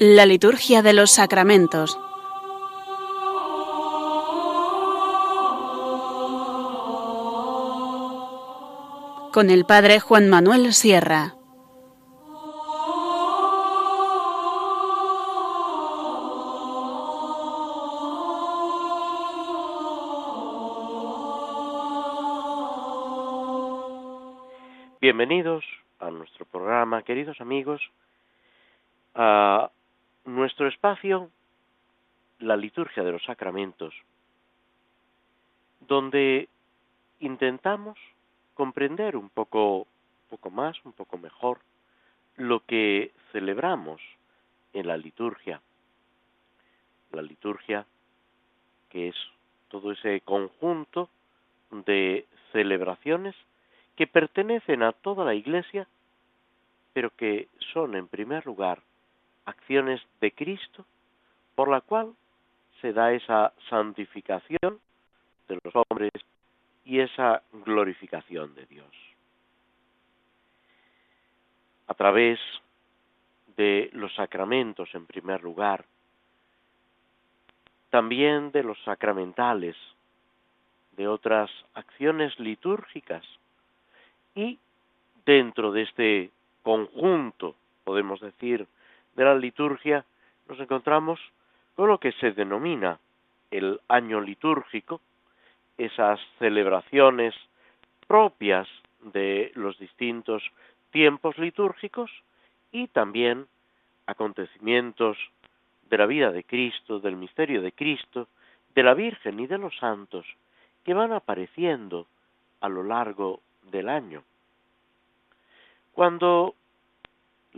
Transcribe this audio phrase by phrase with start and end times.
[0.00, 1.98] La liturgia de los sacramentos.
[9.32, 11.37] Con el Padre Juan Manuel Sierra.
[30.88, 31.30] Espacio,
[32.38, 33.92] la liturgia de los sacramentos,
[35.80, 36.48] donde
[37.20, 37.98] intentamos
[38.54, 39.86] comprender un poco,
[40.30, 41.58] poco más, un poco mejor,
[42.36, 44.00] lo que celebramos
[44.72, 45.60] en la liturgia.
[47.12, 47.84] La liturgia,
[48.88, 49.16] que es
[49.68, 51.10] todo ese conjunto
[51.70, 53.34] de celebraciones
[53.94, 55.86] que pertenecen a toda la Iglesia,
[56.94, 58.80] pero que son en primer lugar
[59.48, 60.84] acciones de Cristo
[61.54, 62.14] por la cual
[62.80, 64.78] se da esa santificación
[65.48, 66.12] de los hombres
[66.84, 68.94] y esa glorificación de Dios.
[71.86, 72.38] A través
[73.56, 75.84] de los sacramentos en primer lugar,
[77.90, 79.76] también de los sacramentales,
[80.92, 83.24] de otras acciones litúrgicas
[84.34, 84.58] y
[85.24, 86.30] dentro de este
[86.62, 88.66] conjunto, podemos decir,
[89.14, 90.04] de la liturgia,
[90.48, 91.20] nos encontramos
[91.74, 92.98] con lo que se denomina
[93.50, 95.00] el año litúrgico,
[95.76, 97.34] esas celebraciones
[98.06, 98.68] propias
[99.00, 100.42] de los distintos
[100.90, 102.10] tiempos litúrgicos
[102.72, 103.46] y también
[104.06, 105.16] acontecimientos
[105.88, 108.28] de la vida de Cristo, del misterio de Cristo,
[108.74, 110.26] de la Virgen y de los santos
[110.84, 112.06] que van apareciendo
[112.60, 113.40] a lo largo
[113.70, 114.22] del año.
[115.92, 116.54] Cuando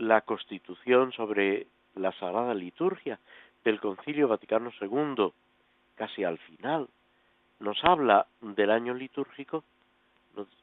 [0.01, 3.19] la Constitución sobre la Sagrada Liturgia
[3.63, 5.31] del Concilio Vaticano II,
[5.95, 6.87] casi al final,
[7.59, 9.63] nos habla del año litúrgico,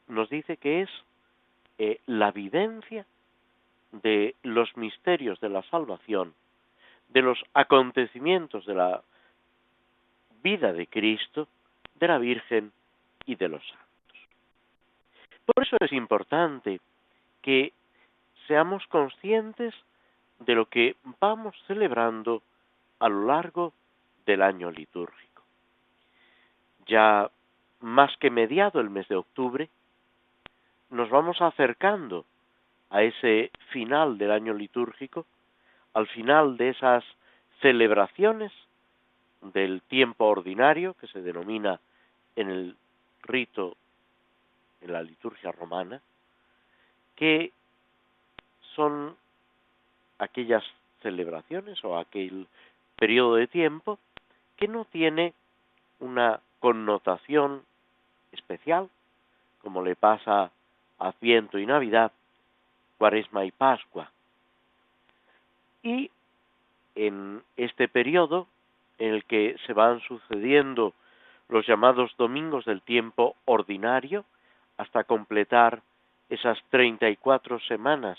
[0.09, 0.91] nos, dice que es
[1.79, 3.07] eh, la vivencia
[3.93, 6.35] de los misterios de la salvación,
[7.09, 9.03] de los acontecimientos de la
[10.43, 11.47] vida de Cristo,
[11.95, 12.73] de la Virgen
[13.25, 14.19] y de los santos.
[15.47, 16.81] Por eso es importante
[17.41, 17.73] que
[18.49, 19.75] seamos conscientes
[20.41, 22.43] de lo que vamos celebrando
[22.99, 23.73] a lo largo
[24.27, 25.43] del año litúrgico.
[26.87, 27.31] Ya
[27.81, 29.69] más que mediado el mes de octubre,
[30.91, 32.25] nos vamos acercando
[32.91, 35.27] a ese final del año litúrgico,
[35.93, 37.05] al final de esas
[37.61, 38.51] celebraciones
[39.43, 41.79] del tiempo ordinario que se denomina
[42.35, 42.77] en el
[43.23, 43.77] rito,
[44.81, 46.01] en la liturgia romana,
[47.15, 47.53] que
[48.79, 49.17] son
[50.21, 50.63] aquellas
[51.03, 52.47] celebraciones o aquel
[52.95, 53.99] periodo de tiempo
[54.57, 55.35] que no tiene
[55.99, 57.65] una connotación
[58.31, 58.89] especial,
[59.63, 60.53] como le pasa
[61.01, 62.13] a Adviento y Navidad,
[62.99, 64.13] Cuaresma y Pascua.
[65.83, 66.13] Y
[66.95, 68.47] en este periodo
[68.99, 70.95] en el que se van sucediendo
[71.49, 74.25] los llamados domingos del tiempo ordinario
[74.77, 75.83] hasta completar
[76.29, 78.19] esas 34 semanas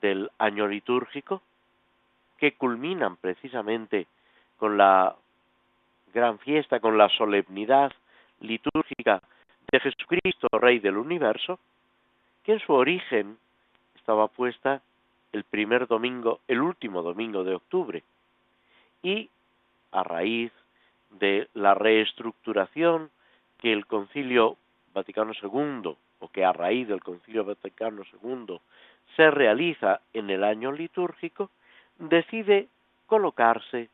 [0.00, 1.42] del año litúrgico
[2.38, 4.06] que culminan precisamente
[4.56, 5.14] con la
[6.12, 7.92] gran fiesta, con la solemnidad
[8.40, 9.22] litúrgica
[9.70, 11.58] de Jesucristo, Rey del universo,
[12.44, 13.38] que en su origen
[13.96, 14.82] estaba puesta
[15.32, 18.02] el primer domingo, el último domingo de octubre,
[19.02, 19.28] y
[19.90, 20.52] a raíz
[21.10, 23.10] de la reestructuración
[23.58, 24.56] que el Concilio
[24.92, 28.58] Vaticano II, o que a raíz del Concilio Vaticano II
[29.16, 31.50] se realiza en el año litúrgico,
[31.98, 32.68] decide
[33.06, 33.88] colocarse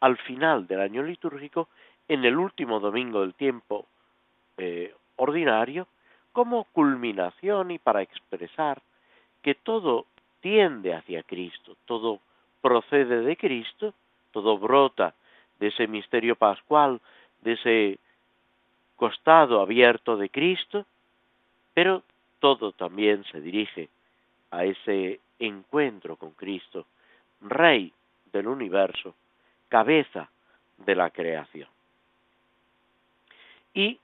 [0.00, 1.68] al final del año litúrgico,
[2.08, 3.86] en el último domingo del tiempo
[4.58, 5.86] eh, ordinario,
[6.32, 8.82] como culminación y para expresar
[9.40, 10.06] que todo
[10.40, 12.20] tiende hacia Cristo, todo
[12.60, 13.94] procede de Cristo,
[14.32, 15.14] todo brota
[15.58, 17.00] de ese misterio pascual,
[17.42, 17.98] de ese
[18.96, 20.86] costado abierto de Cristo,
[21.72, 22.02] pero
[22.40, 23.88] todo también se dirige
[24.54, 26.86] a ese encuentro con Cristo,
[27.40, 27.92] Rey
[28.32, 29.14] del universo,
[29.68, 30.30] cabeza
[30.78, 31.68] de la creación.
[33.74, 33.98] Y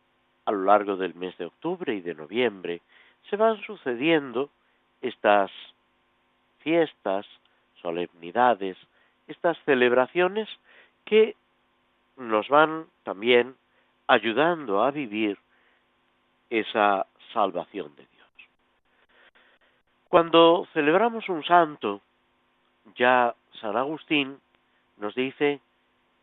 [0.45, 2.81] a lo largo del mes de octubre y de noviembre
[3.29, 4.51] se van sucediendo
[5.01, 5.53] estas
[6.59, 7.27] fiestas,
[7.81, 8.77] solemnidades,
[9.29, 10.49] estas celebraciones
[11.05, 11.37] que
[12.17, 13.55] nos van también
[14.09, 15.39] ayudando a vivir
[16.51, 18.10] esa salvación de.
[20.11, 22.01] Cuando celebramos un santo,
[22.97, 24.41] ya San Agustín
[24.97, 25.61] nos dice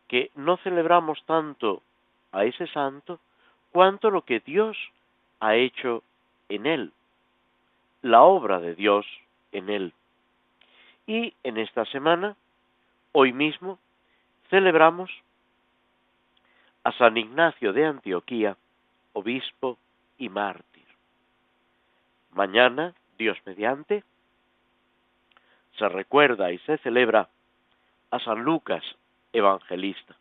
[0.08, 1.82] que no celebramos tanto
[2.30, 3.18] a ese santo
[3.72, 4.76] cuanto lo que Dios
[5.40, 6.02] ha hecho
[6.50, 6.92] en él,
[8.02, 9.06] la obra de Dios
[9.52, 9.94] en él.
[11.06, 12.36] Y en esta semana,
[13.12, 13.78] hoy mismo,
[14.50, 15.10] celebramos
[16.84, 18.54] a San Ignacio de Antioquía,
[19.14, 19.78] obispo
[20.18, 20.84] y mártir.
[22.32, 24.04] Mañana, Dios mediante,
[25.76, 27.28] se recuerda y se celebra
[28.10, 28.84] a San Lucas,
[29.32, 30.16] evangelista.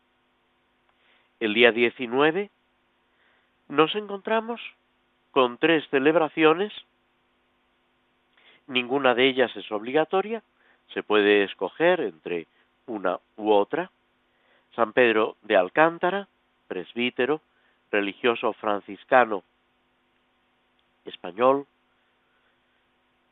[1.40, 2.50] El día 19
[3.70, 4.60] nos encontramos
[5.32, 6.74] con tres celebraciones,
[8.66, 10.42] ninguna de ellas es obligatoria,
[10.94, 12.48] se puede escoger entre
[12.88, 13.92] una u otra.
[14.76, 16.28] San Pedro de Alcántara,
[16.68, 17.42] presbítero,
[17.92, 19.44] religioso franciscano
[21.06, 21.66] español,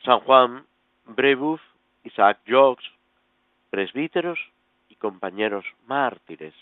[0.06, 0.64] San Juan
[1.08, 1.60] Brebeuf,
[2.04, 2.86] Isaac Jogues,
[3.72, 4.38] presbíteros
[4.88, 6.54] y compañeros mártires,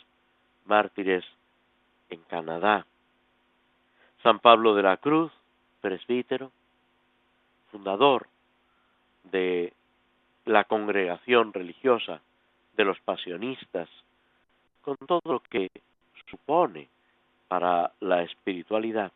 [0.66, 1.26] mártires
[2.10, 2.86] en Canadá.
[4.24, 5.30] San Pablo de la Cruz,
[5.82, 6.54] presbítero,
[7.70, 8.28] fundador
[9.26, 9.74] de
[10.46, 12.22] la congregación religiosa
[12.78, 13.90] de los pasionistas,
[14.82, 15.70] con todo lo que
[16.30, 16.88] supone
[17.50, 19.12] para la espiritualidad.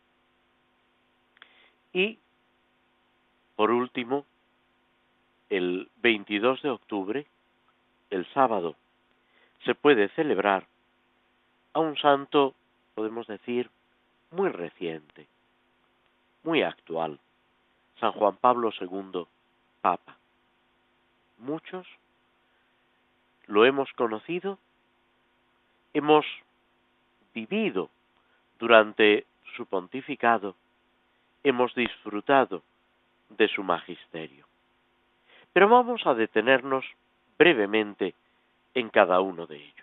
[1.93, 2.19] Y,
[3.57, 4.23] por último,
[5.49, 7.25] el 22 de octubre,
[8.11, 8.75] el sábado,
[9.65, 10.67] se puede celebrar
[11.73, 12.53] a un santo,
[12.93, 13.71] podemos decir,
[14.29, 15.25] muy reciente,
[16.43, 17.19] muy actual,
[17.99, 19.25] San Juan Pablo II,
[19.81, 20.15] Papa.
[21.39, 21.87] Muchos
[23.47, 24.59] lo hemos conocido,
[25.95, 26.27] hemos
[27.33, 27.89] vivido
[28.59, 29.25] durante
[29.55, 30.53] su pontificado,
[31.43, 32.61] hemos disfrutado
[33.29, 34.45] de su magisterio.
[35.53, 36.85] Pero vamos a detenernos
[37.37, 38.13] brevemente
[38.73, 39.73] en cada uno de ellos.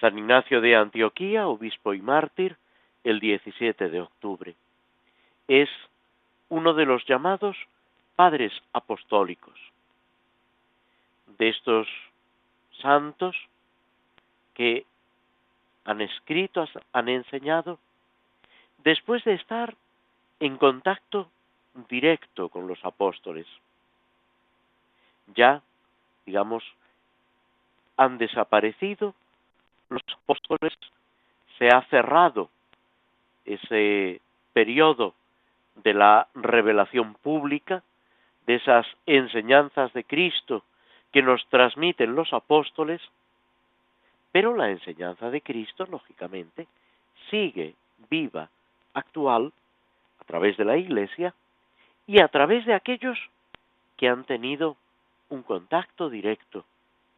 [0.00, 2.56] San Ignacio de Antioquía, obispo y mártir,
[3.04, 4.54] el 17 de octubre.
[5.48, 5.68] Es
[6.48, 7.56] uno de los llamados
[8.16, 9.58] padres apostólicos.
[11.38, 11.88] De estos
[12.80, 13.36] santos
[14.54, 14.84] que
[15.84, 17.78] han escrito, han enseñado,
[18.84, 19.74] después de estar
[20.40, 21.30] en contacto
[21.88, 23.46] directo con los apóstoles.
[25.34, 25.62] Ya,
[26.26, 26.64] digamos,
[27.96, 29.14] han desaparecido
[29.88, 30.72] los apóstoles,
[31.58, 32.50] se ha cerrado
[33.44, 34.20] ese
[34.52, 35.14] periodo
[35.76, 37.82] de la revelación pública,
[38.46, 40.64] de esas enseñanzas de Cristo
[41.12, 43.00] que nos transmiten los apóstoles,
[44.32, 46.66] pero la enseñanza de Cristo, lógicamente,
[47.30, 47.74] sigue
[48.10, 48.48] viva,
[48.94, 49.52] actual,
[50.20, 51.34] a través de la Iglesia
[52.08, 53.18] y a través de aquellos
[53.98, 54.76] que han tenido
[55.28, 56.64] un contacto directo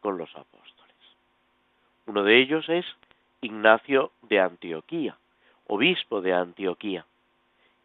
[0.01, 0.95] con los apóstoles.
[2.05, 2.85] Uno de ellos es
[3.39, 5.17] Ignacio de Antioquía,
[5.67, 7.05] obispo de Antioquía,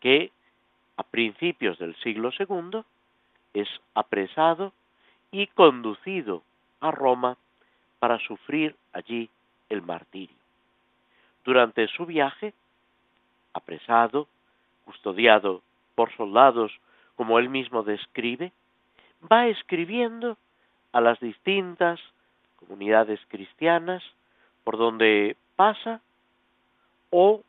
[0.01, 0.33] que
[0.97, 2.81] a principios del siglo II
[3.55, 4.73] es apresado
[5.31, 6.43] y conducido
[6.81, 7.37] a Roma
[8.01, 9.31] para sufrir allí
[9.69, 10.37] el martirio.
[11.45, 12.53] Durante su viaje,
[13.53, 14.27] apresado,
[14.85, 15.63] custodiado
[15.95, 16.73] por soldados,
[17.17, 18.53] como él mismo describe,
[19.31, 20.37] va escribiendo
[20.93, 22.01] a las distintas
[22.57, 24.03] comunidades cristianas
[24.65, 26.01] por donde pasa
[27.11, 27.43] o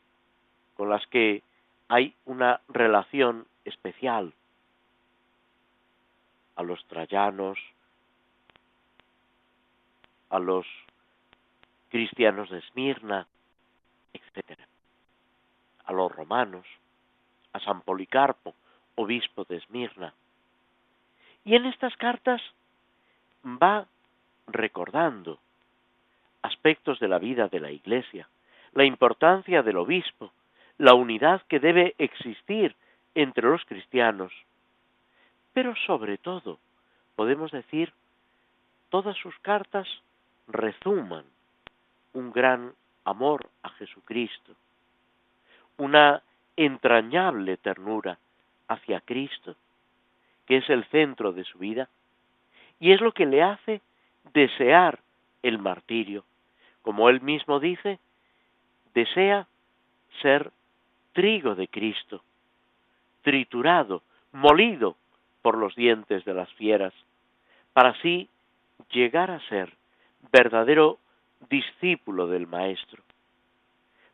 [0.75, 1.43] con las que
[1.89, 4.33] hay una relación especial
[6.55, 7.57] a los trayanos,
[10.29, 10.65] a los
[11.89, 13.27] cristianos de Esmirna,
[14.13, 14.59] etc.
[15.85, 16.65] A los romanos,
[17.53, 18.53] a San Policarpo,
[18.97, 20.13] obispo de Esmirna,
[21.45, 22.41] y en estas cartas
[23.45, 23.85] va
[24.47, 25.39] recordando
[26.41, 28.27] aspectos de la vida de la Iglesia,
[28.73, 30.31] la importancia del obispo,
[30.77, 32.75] la unidad que debe existir
[33.15, 34.33] entre los cristianos,
[35.53, 36.59] pero sobre todo,
[37.15, 37.93] podemos decir,
[38.89, 39.87] todas sus cartas
[40.47, 41.25] rezuman
[42.13, 42.73] un gran
[43.05, 44.53] amor a Jesucristo,
[45.77, 46.21] una
[46.55, 48.17] entrañable ternura
[48.67, 49.55] hacia Cristo,
[50.45, 51.89] que es el centro de su vida,
[52.79, 53.81] y es lo que le hace
[54.33, 54.99] desear
[55.43, 56.23] el martirio.
[56.81, 57.99] Como él mismo dice,
[58.93, 59.47] desea
[60.21, 60.51] ser
[61.13, 62.23] trigo de Cristo,
[63.21, 64.95] triturado, molido
[65.41, 66.93] por los dientes de las fieras,
[67.73, 68.29] para así
[68.91, 69.73] llegar a ser
[70.31, 70.99] verdadero
[71.49, 73.03] discípulo del Maestro,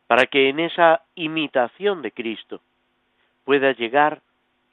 [0.08, 2.62] para que en esa imitación de Cristo
[3.46, 4.22] pueda llegar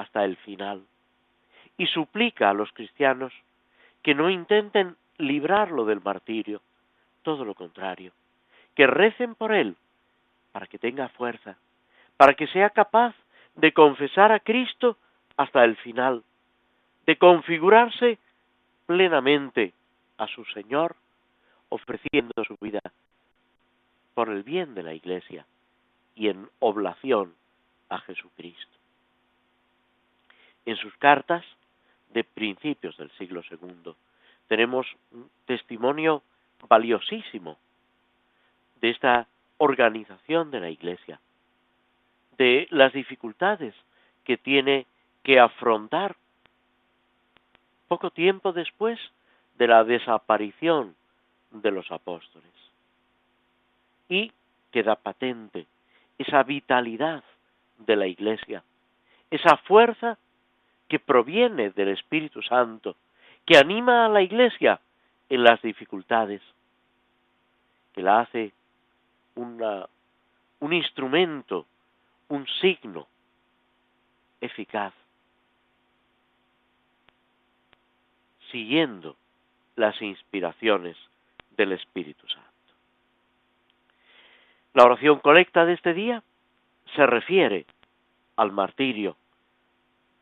[0.01, 0.83] hasta el final
[1.77, 3.35] y suplica a los cristianos
[4.03, 6.63] que no intenten librarlo del martirio,
[7.23, 8.13] todo lo contrario,
[8.75, 9.77] que recen por él
[10.53, 11.59] para que tenga fuerza,
[12.17, 13.15] para que sea capaz
[13.57, 14.97] de confesar a Cristo
[15.37, 16.23] hasta el final,
[17.05, 18.19] de configurarse
[18.87, 19.75] plenamente
[20.17, 20.97] a su Señor,
[21.69, 22.81] ofreciendo su vida
[24.15, 25.45] por el bien de la Iglesia
[26.15, 27.35] y en oblación
[27.91, 28.80] a Jesucristo.
[30.67, 31.45] En sus cartas
[32.13, 33.93] de principios del siglo II
[34.49, 36.23] tenemos un testimonio
[36.69, 37.57] valiosísimo
[38.81, 39.27] de esta
[39.59, 41.21] organización de la Iglesia,
[42.37, 43.75] de las dificultades
[44.25, 44.87] que tiene
[45.23, 46.17] que afrontar
[47.89, 48.99] poco tiempo después
[49.59, 50.97] de la desaparición
[51.51, 52.51] de los apóstoles.
[54.09, 54.33] Y
[54.71, 55.67] queda patente
[56.19, 57.23] esa vitalidad
[57.79, 58.63] de la Iglesia,
[59.31, 60.19] esa fuerza
[60.91, 62.97] que proviene del Espíritu Santo,
[63.47, 64.81] que anima a la Iglesia
[65.29, 66.43] en las dificultades,
[67.95, 68.53] que la hace
[69.37, 71.65] un instrumento,
[72.29, 73.07] un signo
[74.41, 74.93] eficaz,
[78.51, 79.15] siguiendo
[79.77, 80.97] las inspiraciones
[81.57, 82.51] del Espíritu Santo.
[84.75, 86.25] La oración colecta de este día
[86.97, 87.65] se refiere
[88.35, 89.17] al martirio,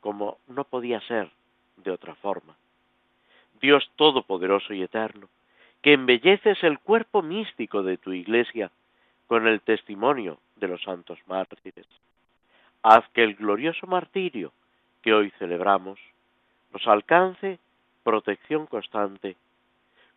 [0.00, 1.30] como no podía ser
[1.76, 2.56] de otra forma.
[3.60, 5.28] Dios Todopoderoso y Eterno,
[5.82, 8.70] que embelleces el cuerpo místico de tu Iglesia
[9.26, 11.86] con el testimonio de los santos mártires.
[12.82, 14.52] Haz que el glorioso martirio
[15.02, 15.98] que hoy celebramos
[16.72, 17.58] nos alcance
[18.02, 19.36] protección constante,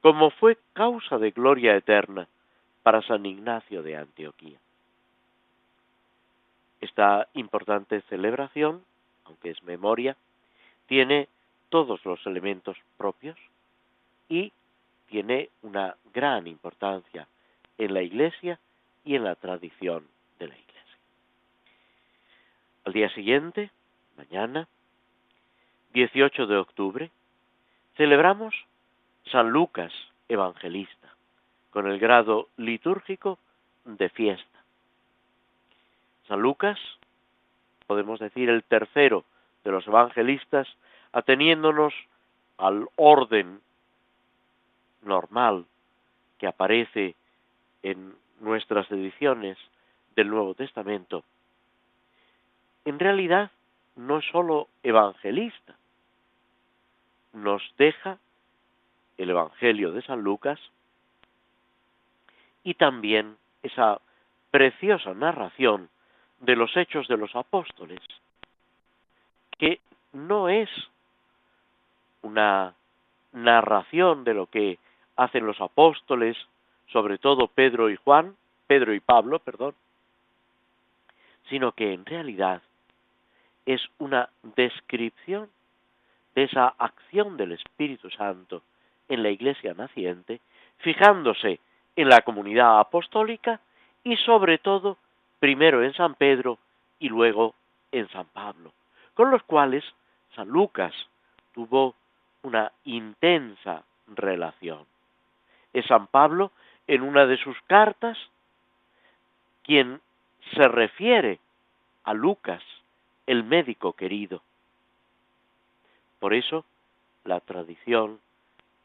[0.02, 2.28] como fue causa de gloria eterna
[2.84, 4.58] para San Ignacio de Antioquía.
[6.80, 8.84] Esta importante celebración,
[9.32, 10.18] aunque es memoria,
[10.88, 11.30] tiene
[11.70, 13.38] todos los elementos propios
[14.28, 14.52] y
[15.08, 17.28] tiene una gran importancia
[17.78, 18.60] en la Iglesia
[19.06, 20.06] y en la tradición
[20.38, 20.98] de la Iglesia.
[22.84, 23.72] Al día siguiente,
[24.18, 24.68] mañana,
[25.94, 27.12] 18 de octubre,
[27.96, 28.54] celebramos
[29.32, 29.94] San Lucas
[30.28, 31.16] Evangelista,
[31.70, 33.40] con el grado litúrgico
[33.86, 34.64] de fiesta.
[36.28, 36.78] San Lucas,
[37.91, 39.25] podemos decir el tercero
[39.65, 40.65] de los evangelistas,
[41.12, 41.93] ateniéndonos
[42.57, 43.60] al orden
[45.01, 45.65] normal
[46.38, 47.15] que aparece
[47.83, 49.57] en nuestras ediciones
[50.15, 51.25] del Nuevo Testamento,
[52.86, 53.51] en realidad
[53.98, 55.75] no es sólo evangelista,
[57.33, 58.19] nos deja
[59.17, 60.62] el Evangelio de San Lucas
[62.63, 64.00] y también esa
[64.50, 65.89] preciosa narración
[66.41, 68.00] de los hechos de los apóstoles,
[69.57, 69.79] que
[70.13, 70.69] no es
[72.24, 72.74] una
[73.31, 74.77] narración de lo que
[75.15, 76.38] hacen los apóstoles
[76.91, 78.36] sobre todo Pedro y Juan,
[78.67, 79.74] Pedro y Pablo, perdón,
[81.50, 82.62] sino que en realidad
[83.65, 85.50] es una descripción
[86.36, 88.63] de esa acción del Espíritu Santo
[89.10, 90.41] en la iglesia naciente,
[90.77, 91.60] fijándose
[91.95, 93.60] en la comunidad apostólica
[94.03, 94.98] y sobre todo
[95.41, 96.60] primero en San Pedro
[97.00, 97.55] y luego
[97.91, 98.71] en San Pablo,
[99.15, 99.83] con los cuales
[100.36, 100.93] San Lucas
[101.51, 101.95] tuvo
[102.43, 104.86] una intensa relación.
[105.74, 106.51] Es San Pablo
[106.86, 108.19] en una de sus cartas
[109.63, 110.00] quien
[110.53, 111.39] se refiere
[112.03, 112.62] a Lucas,
[113.25, 114.43] el médico querido.
[116.19, 116.65] Por eso
[117.24, 118.19] la tradición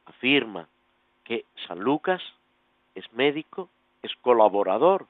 [0.06, 0.68] afirma
[1.22, 2.22] que San Lucas
[2.94, 3.68] es médico,
[4.02, 5.06] es colaborador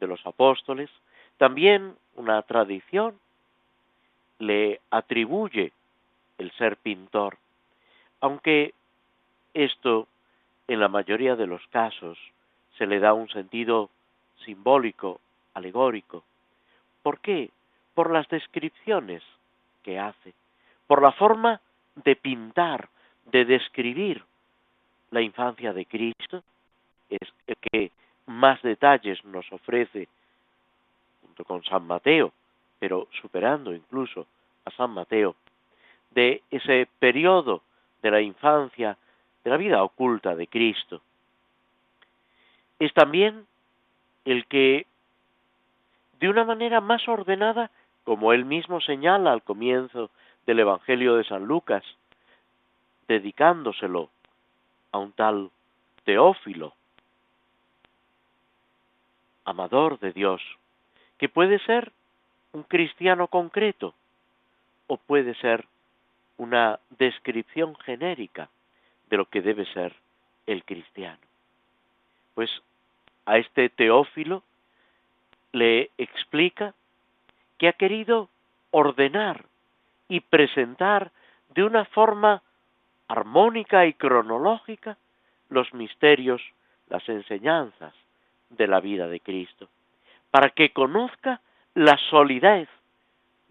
[0.00, 0.90] de los apóstoles,
[1.36, 3.18] también una tradición
[4.38, 5.72] le atribuye
[6.38, 7.38] el ser pintor,
[8.20, 8.74] aunque
[9.54, 10.06] esto
[10.68, 12.18] en la mayoría de los casos
[12.76, 13.90] se le da un sentido
[14.44, 15.20] simbólico,
[15.54, 16.22] alegórico.
[17.02, 17.50] ¿Por qué?
[17.94, 19.22] Por las descripciones
[19.82, 20.34] que hace,
[20.86, 21.60] por la forma
[21.96, 22.88] de pintar,
[23.26, 24.24] de describir
[25.10, 26.42] la infancia de Cristo,
[27.08, 27.28] es
[27.70, 27.90] que
[28.28, 30.08] más detalles nos ofrece
[31.22, 32.32] junto con San Mateo,
[32.78, 34.26] pero superando incluso
[34.64, 35.34] a San Mateo,
[36.10, 37.62] de ese periodo
[38.02, 38.96] de la infancia
[39.44, 41.00] de la vida oculta de Cristo.
[42.78, 43.46] Es también
[44.24, 44.86] el que,
[46.20, 47.70] de una manera más ordenada,
[48.04, 50.10] como él mismo señala al comienzo
[50.46, 51.84] del Evangelio de San Lucas,
[53.06, 54.10] dedicándoselo
[54.92, 55.50] a un tal
[56.04, 56.74] Teófilo,
[59.48, 60.42] amador de Dios,
[61.16, 61.92] que puede ser
[62.52, 63.94] un cristiano concreto
[64.86, 65.66] o puede ser
[66.36, 68.50] una descripción genérica
[69.08, 69.94] de lo que debe ser
[70.46, 71.18] el cristiano?
[72.34, 72.50] Pues
[73.24, 74.42] a este Teófilo
[75.52, 76.74] le explica
[77.56, 78.28] que ha querido
[78.70, 79.46] ordenar
[80.08, 81.10] y presentar
[81.54, 82.42] de una forma
[83.08, 84.98] armónica y cronológica
[85.48, 86.42] los misterios,
[86.90, 87.94] las enseñanzas
[88.50, 89.68] de la vida de Cristo,
[90.30, 91.40] para que conozca
[91.74, 92.68] la solidez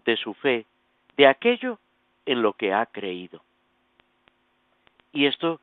[0.04, 0.66] de su fe,
[1.16, 1.78] de aquello
[2.26, 3.42] en lo que ha creído.
[5.12, 5.60] Y esto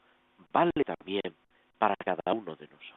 [0.51, 1.33] vale también
[1.77, 2.95] para cada uno de nosotros.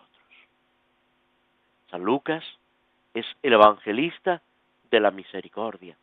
[1.90, 2.44] San Lucas
[3.14, 4.42] es el evangelista
[4.90, 5.96] de la misericordia,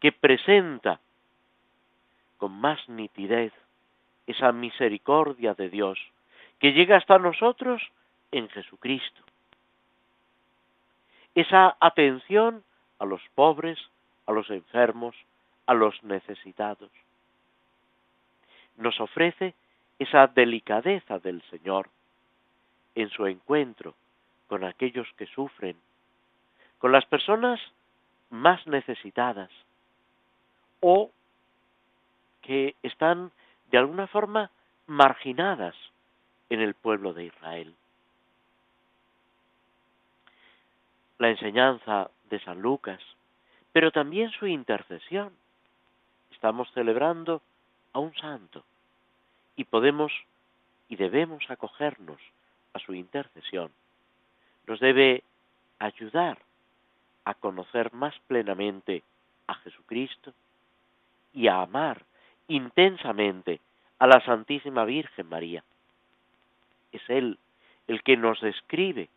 [0.00, 1.00] que presenta
[2.36, 3.52] con más nitidez
[4.26, 5.98] esa misericordia de Dios
[6.58, 7.82] que llega hasta nosotros
[8.32, 9.22] en Jesucristo.
[11.36, 12.64] Esa atención
[12.98, 13.78] a los pobres,
[14.24, 15.14] a los enfermos,
[15.66, 16.90] a los necesitados.
[18.78, 19.54] Nos ofrece
[19.98, 21.90] esa delicadeza del Señor
[22.94, 23.94] en su encuentro
[24.46, 25.76] con aquellos que sufren,
[26.78, 27.60] con las personas
[28.30, 29.50] más necesitadas
[30.80, 31.10] o
[32.40, 33.30] que están
[33.70, 34.50] de alguna forma
[34.86, 35.74] marginadas
[36.48, 37.74] en el pueblo de Israel.
[41.18, 43.00] La enseñanza de San Lucas,
[43.72, 45.32] pero también su intercesión.
[46.30, 47.40] Estamos celebrando
[47.92, 48.64] a un santo
[49.56, 50.12] y podemos
[50.88, 52.20] y debemos acogernos
[52.74, 53.72] a su intercesión.
[54.66, 55.22] Nos debe
[55.78, 56.38] ayudar
[57.24, 59.02] a conocer más plenamente
[59.46, 60.32] a Jesucristo
[61.32, 62.04] y a amar
[62.48, 63.60] intensamente
[63.98, 65.64] a la Santísima Virgen María.
[66.92, 67.38] Es Él
[67.88, 69.08] el que nos describe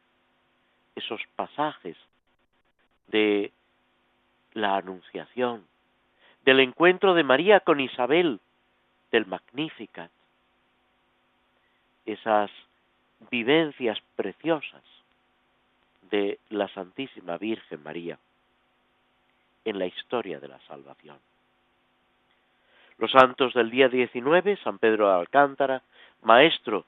[0.99, 1.97] esos pasajes
[3.07, 3.51] de
[4.53, 5.65] la Anunciación,
[6.45, 8.39] del encuentro de María con Isabel,
[9.11, 10.11] del Magnificat,
[12.05, 12.51] esas
[13.31, 14.83] vivencias preciosas
[16.09, 18.17] de la Santísima Virgen María
[19.65, 21.17] en la historia de la salvación.
[22.97, 25.83] Los santos del día 19, San Pedro de Alcántara,
[26.23, 26.85] maestro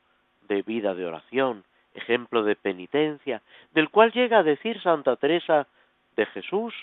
[0.48, 3.42] de vida de oración, ejemplo de penitencia,
[3.74, 5.68] del cual llega a decir Santa Teresa
[6.16, 6.74] de Jesús,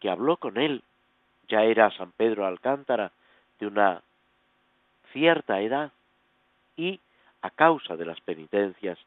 [0.00, 0.82] que habló con él,
[1.48, 3.12] ya era San Pedro Alcántara,
[3.58, 4.02] de una
[5.12, 5.92] cierta edad,
[6.76, 7.00] y
[7.42, 8.98] a causa de las penitencias,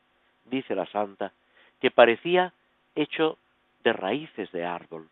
[0.46, 1.32] dice la santa,
[1.80, 2.54] que parecía
[2.96, 3.38] hecho
[3.84, 5.08] de raíces de árbol,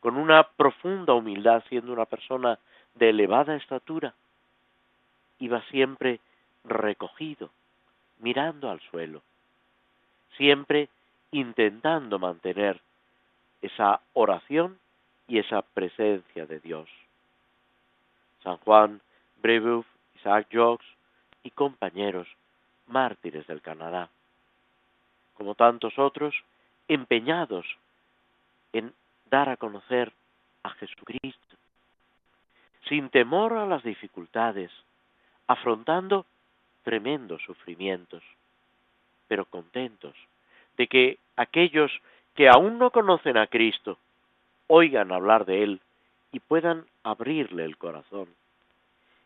[0.00, 2.58] con una profunda humildad, siendo una persona
[2.94, 4.14] de elevada estatura,
[5.38, 6.20] iba siempre
[6.64, 7.50] recogido,
[8.18, 9.22] mirando al suelo,
[10.36, 10.88] siempre
[11.30, 12.80] intentando mantener
[13.60, 14.78] esa oración
[15.26, 16.88] y esa presencia de Dios.
[18.42, 19.00] San Juan
[19.42, 20.86] Brebeuf, Isaac Jogues
[21.42, 22.28] y compañeros
[22.86, 24.10] mártires del Canadá,
[25.34, 26.34] como tantos otros,
[26.88, 27.66] empeñados
[28.72, 28.92] en
[29.30, 30.12] dar a conocer
[30.62, 31.56] a Jesucristo,
[32.88, 34.70] sin temor a las dificultades,
[35.46, 36.26] afrontando
[36.84, 38.22] tremendos sufrimientos,
[39.26, 40.14] pero contentos
[40.76, 41.90] de que aquellos
[42.34, 43.98] que aún no conocen a Cristo
[44.66, 45.80] oigan hablar de Él
[46.32, 48.28] y puedan abrirle el corazón.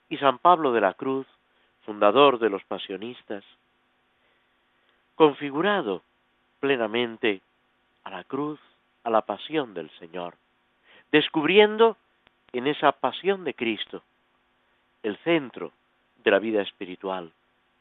[0.09, 1.27] Y San Pablo de la Cruz,
[1.85, 3.44] fundador de los pasionistas,
[5.14, 6.03] configurado
[6.61, 7.40] plenamente
[8.05, 8.61] a la cruz,
[9.05, 10.35] a la pasión del Señor,
[11.11, 11.97] descubriendo
[12.53, 14.03] en esa pasión de Cristo
[15.03, 15.73] el centro
[16.25, 17.33] de la vida espiritual,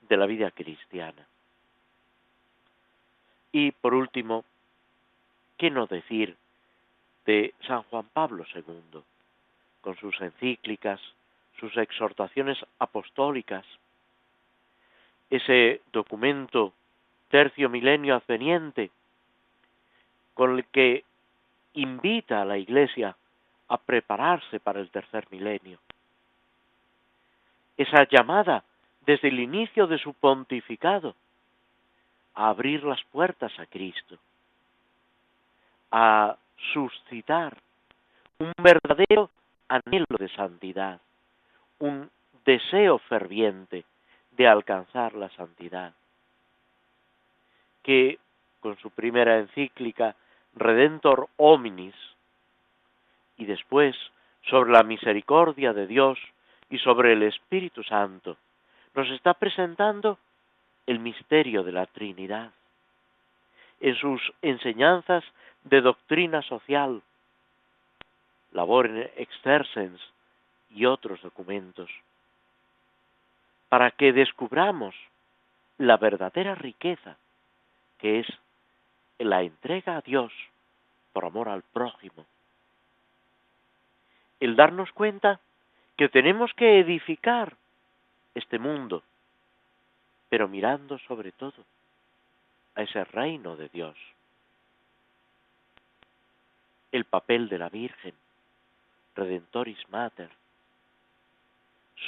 [0.08, 1.26] de la vida cristiana.
[3.52, 4.46] Y por último,
[5.58, 6.36] ¿qué no decir
[7.26, 9.02] de San Juan Pablo II,
[9.82, 11.00] con sus encíclicas,
[11.60, 13.66] sus exhortaciones apostólicas,
[15.30, 16.74] ese documento
[17.30, 18.92] tercio milenio adveniente,
[20.34, 21.04] con el que
[21.74, 23.16] invita a la Iglesia
[23.68, 25.80] a prepararse para el tercer milenio.
[27.76, 28.64] Esa llamada
[29.08, 31.16] desde el inicio de su pontificado
[32.36, 34.18] a abrir las puertas a Cristo,
[35.92, 36.36] a
[36.74, 37.58] suscitar
[38.38, 39.32] un verdadero
[39.70, 41.00] anhelo de santidad,
[41.80, 42.10] un
[42.46, 43.86] deseo ferviente
[44.32, 45.94] de alcanzar la santidad,
[47.84, 48.20] que
[48.60, 50.16] con su primera encíclica
[50.54, 51.96] Redentor Hominis
[53.38, 53.96] y después
[54.50, 56.20] sobre la misericordia de Dios
[56.70, 58.38] y sobre el Espíritu Santo,
[58.98, 60.18] nos está presentando
[60.88, 62.52] el misterio de la Trinidad
[63.80, 65.24] en sus enseñanzas
[65.66, 67.04] de doctrina social,
[68.54, 70.02] Labor Exercens
[70.72, 71.92] y otros documentos,
[73.70, 74.96] para que descubramos
[75.78, 77.18] la verdadera riqueza,
[78.00, 78.28] que es
[79.20, 80.34] la entrega a Dios
[81.14, 82.26] por amor al prójimo.
[84.40, 85.40] El darnos cuenta
[85.98, 87.56] que tenemos que edificar
[88.38, 89.04] este mundo,
[90.30, 91.66] pero mirando sobre todo
[92.76, 93.98] a ese reino de Dios.
[96.92, 98.14] El papel de la Virgen,
[99.16, 100.30] Redentoris Mater,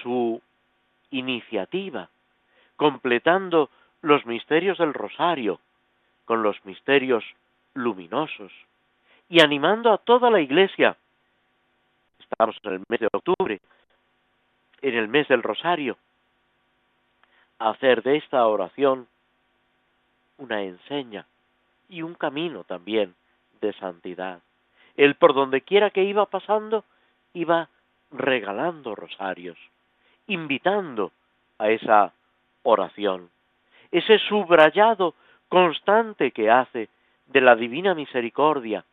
[0.03, 0.41] su
[1.09, 2.09] iniciativa,
[2.75, 3.69] completando
[4.01, 5.59] los misterios del rosario
[6.25, 7.23] con los misterios
[7.73, 8.51] luminosos
[9.27, 10.95] y animando a toda la iglesia.
[12.19, 13.59] Estamos en el mes de octubre,
[14.81, 15.97] en el mes del rosario,
[17.59, 19.07] hacer de esta oración
[20.37, 21.25] una enseña
[21.89, 23.13] y un camino también
[23.61, 24.39] de santidad.
[24.95, 26.85] Él por donde quiera que iba pasando,
[27.33, 27.69] iba
[28.11, 29.57] regalando rosarios,
[30.27, 31.11] invitando
[31.57, 32.13] a esa
[32.63, 33.29] oración,
[33.91, 35.13] ese subrayado
[35.49, 36.89] constante que hace
[37.27, 38.83] de la divina misericordia,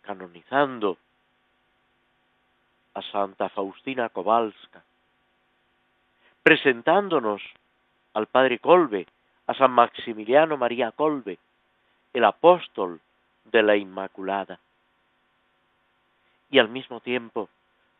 [0.00, 0.98] canonizando
[2.94, 4.82] a Santa Faustina Kowalska,
[6.42, 7.42] presentándonos
[8.14, 9.06] al Padre Colbe,
[9.46, 11.38] a San Maximiliano María Colbe,
[12.12, 13.00] el apóstol
[13.44, 14.58] de la Inmaculada.
[16.50, 17.48] Y al mismo tiempo,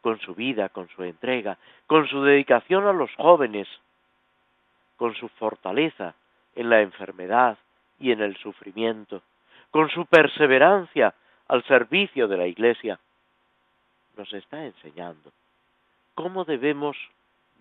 [0.01, 3.69] con su vida, con su entrega, con su dedicación a los jóvenes,
[4.97, 6.15] con su fortaleza
[6.55, 7.57] en la enfermedad
[7.99, 9.23] y en el sufrimiento,
[9.71, 11.15] con su perseverancia
[11.49, 12.99] al servicio de la Iglesia,
[14.17, 15.33] nos está enseñando
[16.15, 16.97] cómo debemos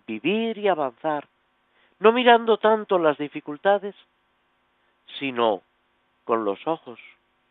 [0.06, 1.28] vivir y avanzar,
[1.98, 3.94] no mirando tanto las dificultades,
[5.18, 5.62] sino
[6.24, 6.98] con los ojos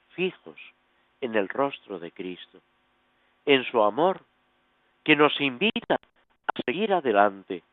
[0.10, 0.60] fijos
[1.22, 2.60] en el rostro de Cristo,
[3.46, 4.22] en su amor,
[5.04, 7.64] que nos invita a seguir adelante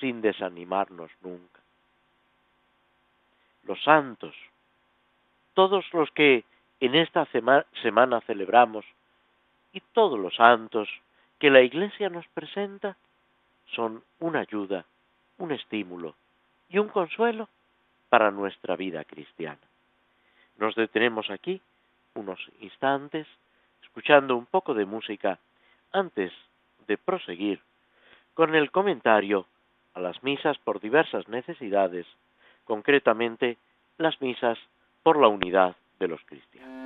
[0.00, 1.60] sin desanimarnos nunca.
[3.64, 4.34] Los santos,
[5.54, 6.44] todos los que
[6.80, 8.84] en esta semana celebramos,
[9.76, 10.88] y todos los santos
[11.38, 12.96] que la Iglesia nos presenta,
[13.76, 14.86] son una ayuda,
[15.38, 16.16] un estímulo
[16.68, 17.48] y un consuelo
[18.08, 19.60] para nuestra vida cristiana.
[20.58, 21.60] Nos detenemos aquí
[22.14, 23.26] unos instantes
[23.82, 25.38] escuchando un poco de música
[25.92, 26.32] antes
[26.88, 27.60] de proseguir
[28.34, 29.46] con el comentario
[29.94, 32.06] a las misas por diversas necesidades,
[32.64, 33.58] concretamente
[33.98, 34.58] las misas
[35.02, 36.85] por la unidad de los cristianos.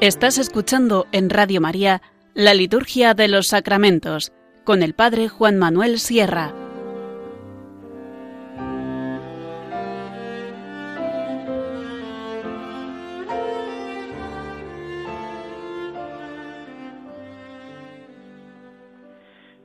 [0.00, 2.00] Estás escuchando en Radio María
[2.32, 4.32] la Liturgia de los Sacramentos
[4.64, 6.54] con el Padre Juan Manuel Sierra.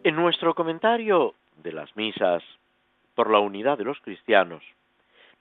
[0.04, 2.44] En nuestro comentario de las misas
[3.16, 4.62] por la unidad de los cristianos,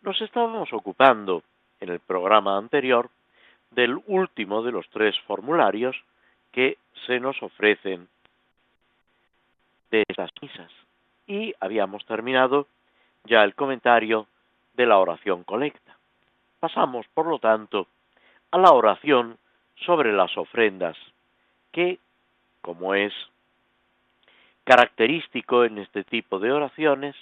[0.02, 1.42] nos estábamos ocupando
[1.80, 3.10] en el programa anterior
[3.74, 5.96] del último de los tres formularios
[6.52, 8.08] que se nos ofrecen
[9.90, 10.70] de estas misas.
[11.26, 12.66] Y habíamos terminado
[13.24, 14.26] ya el comentario
[14.74, 15.96] de la oración colecta.
[16.60, 17.86] Pasamos, por lo tanto,
[18.50, 19.38] a la oración
[19.84, 20.96] sobre las ofrendas,
[21.72, 21.98] que,
[22.60, 23.12] como es
[24.64, 27.16] característico en este tipo de oraciones,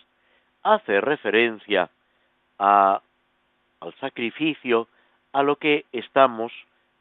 [0.63, 1.91] hace referencia
[2.59, 3.01] a,
[3.81, 4.89] al sacrificio,
[5.33, 6.53] a lo que estamos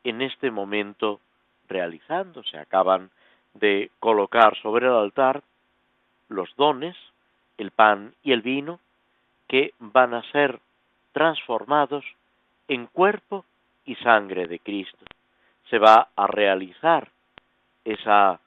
[0.04, 1.20] en este momento
[1.68, 2.44] realizando.
[2.44, 3.10] Se acaban
[3.54, 5.44] de colocar sobre el altar
[6.30, 6.96] los dones,
[7.58, 8.80] el pan y el vino,
[9.48, 10.60] que van a ser
[11.12, 12.06] transformados
[12.68, 13.46] en cuerpo
[13.86, 15.06] y sangre de Cristo.
[15.70, 17.10] Se va a realizar
[17.84, 18.40] esa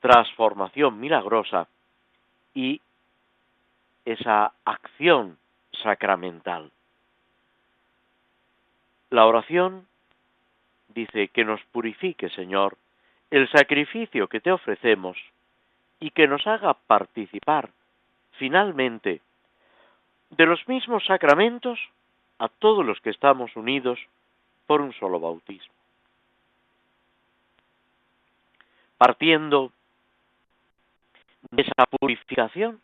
[0.00, 1.68] transformación milagrosa
[2.54, 2.80] y
[4.04, 5.38] esa acción
[5.82, 6.70] sacramental.
[9.14, 9.86] La oración
[10.88, 12.76] dice que nos purifique, Señor,
[13.30, 15.16] el sacrificio que te ofrecemos
[16.00, 17.70] y que nos haga participar
[18.32, 19.20] finalmente
[20.30, 21.78] de los mismos sacramentos
[22.40, 24.00] a todos los que estamos unidos
[24.66, 25.72] por un solo bautismo.
[28.98, 29.70] Partiendo
[31.52, 32.80] de esa purificación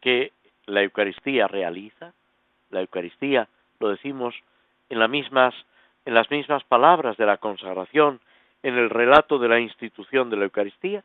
[0.00, 0.32] que
[0.66, 2.12] la Eucaristía realiza,
[2.70, 3.46] la Eucaristía,
[3.78, 4.34] lo decimos
[4.88, 5.54] en, las mismas,
[6.04, 8.20] en las mismas palabras de la consagración,
[8.62, 11.04] en el relato de la institución de la Eucaristía,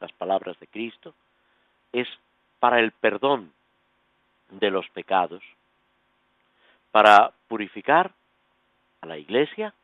[0.00, 1.14] las palabras de Cristo,
[1.92, 2.08] es
[2.58, 3.52] para el perdón
[4.50, 5.42] de los pecados,
[6.90, 8.12] para purificar
[9.00, 9.74] a la Iglesia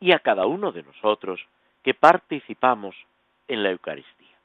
[0.00, 1.40] y a cada uno de nosotros
[1.82, 2.94] que participamos
[3.48, 4.36] en la Eucaristía.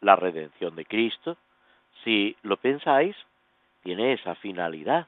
[0.00, 1.36] La redención de Cristo,
[2.04, 3.16] si lo pensáis,
[3.82, 5.06] tiene esa finalidad,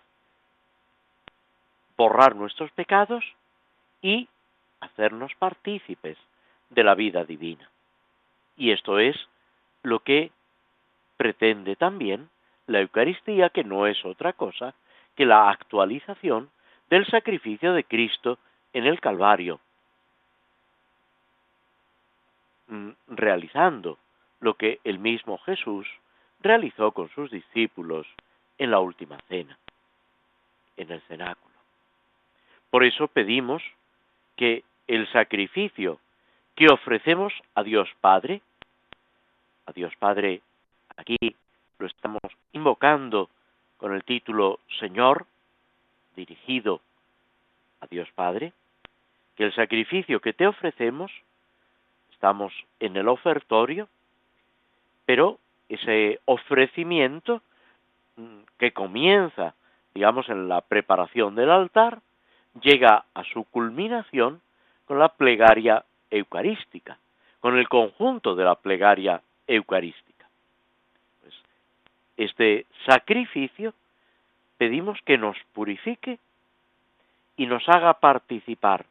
[2.00, 3.22] borrar nuestros pecados
[4.00, 4.26] y
[4.80, 6.16] hacernos partícipes
[6.70, 7.68] de la vida divina.
[8.56, 9.14] Y esto es
[9.82, 10.30] lo que
[11.18, 12.30] pretende también
[12.66, 14.72] la Eucaristía, que no es otra cosa
[15.14, 16.48] que la actualización
[16.88, 18.38] del sacrificio de Cristo
[18.72, 19.60] en el Calvario,
[22.68, 23.98] mm, realizando
[24.40, 25.86] lo que el mismo Jesús
[26.40, 28.06] realizó con sus discípulos
[28.56, 29.58] en la última cena,
[30.78, 31.49] en el cenáculo.
[32.70, 33.62] Por eso pedimos
[34.36, 35.98] que el sacrificio
[36.54, 38.42] que ofrecemos a Dios Padre,
[39.66, 40.40] a Dios Padre
[40.96, 41.16] aquí
[41.78, 42.20] lo estamos
[42.52, 43.28] invocando
[43.76, 45.26] con el título Señor,
[46.14, 46.80] dirigido
[47.80, 48.52] a Dios Padre,
[49.36, 51.10] que el sacrificio que te ofrecemos,
[52.12, 53.88] estamos en el ofertorio,
[55.06, 57.42] pero ese ofrecimiento
[58.16, 59.54] mm, que comienza,
[59.94, 62.02] digamos, en la preparación del altar,
[62.62, 64.40] llega a su culminación
[64.86, 66.98] con la plegaria eucarística,
[67.40, 70.10] con el conjunto de la plegaria eucarística
[72.20, 73.72] este sacrificio,
[74.58, 76.18] pedimos que nos purifique
[77.36, 78.84] y nos haga participar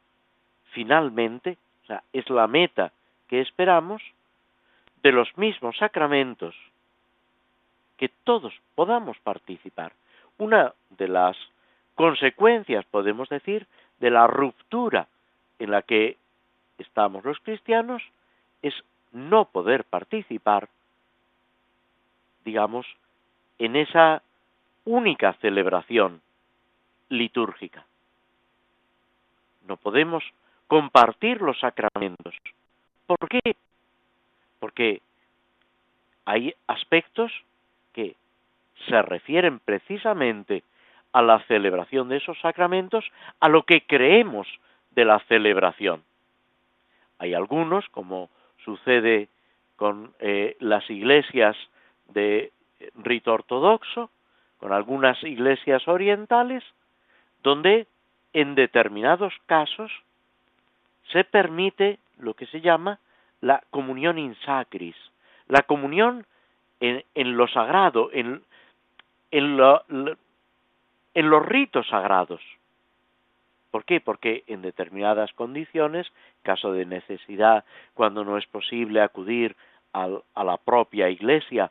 [0.72, 2.92] finalmente, o sea, es la meta
[3.28, 4.02] que esperamos,
[5.04, 6.56] de los mismos sacramentos,
[7.96, 9.92] que todos podamos participar.
[10.38, 11.36] Una de las
[12.00, 13.66] consecuencias, podemos decir,
[13.98, 15.06] de la ruptura
[15.58, 16.16] en la que
[16.78, 18.02] estamos los cristianos
[18.62, 18.72] es
[19.12, 20.70] no poder participar,
[22.42, 22.86] digamos,
[23.58, 24.22] en esa
[24.86, 26.22] única celebración
[27.10, 27.84] litúrgica.
[29.68, 30.24] No podemos
[30.68, 32.34] compartir los sacramentos.
[33.06, 33.56] ¿Por qué?
[34.58, 35.02] Porque
[36.24, 37.30] hay aspectos
[37.92, 38.16] que
[38.88, 40.62] se refieren precisamente
[41.12, 43.04] a la celebración de esos sacramentos,
[43.40, 44.46] a lo que creemos
[44.92, 46.02] de la celebración.
[47.18, 48.30] Hay algunos, como
[48.64, 49.28] sucede
[49.76, 51.56] con eh, las iglesias
[52.08, 52.52] de
[52.94, 54.10] rito ortodoxo,
[54.58, 56.62] con algunas iglesias orientales,
[57.42, 57.86] donde
[58.32, 59.90] en determinados casos
[61.12, 62.98] se permite lo que se llama
[63.40, 64.96] la comunión in sacris,
[65.48, 66.26] la comunión
[66.80, 68.42] en, lo sagrado, en,
[69.30, 69.56] en,
[71.14, 72.40] en los ritos sagrados.
[73.70, 74.00] ¿Por qué?
[74.00, 76.06] Porque en determinadas condiciones,
[76.42, 79.56] caso de necesidad, cuando no es posible acudir
[79.92, 81.70] a la propia iglesia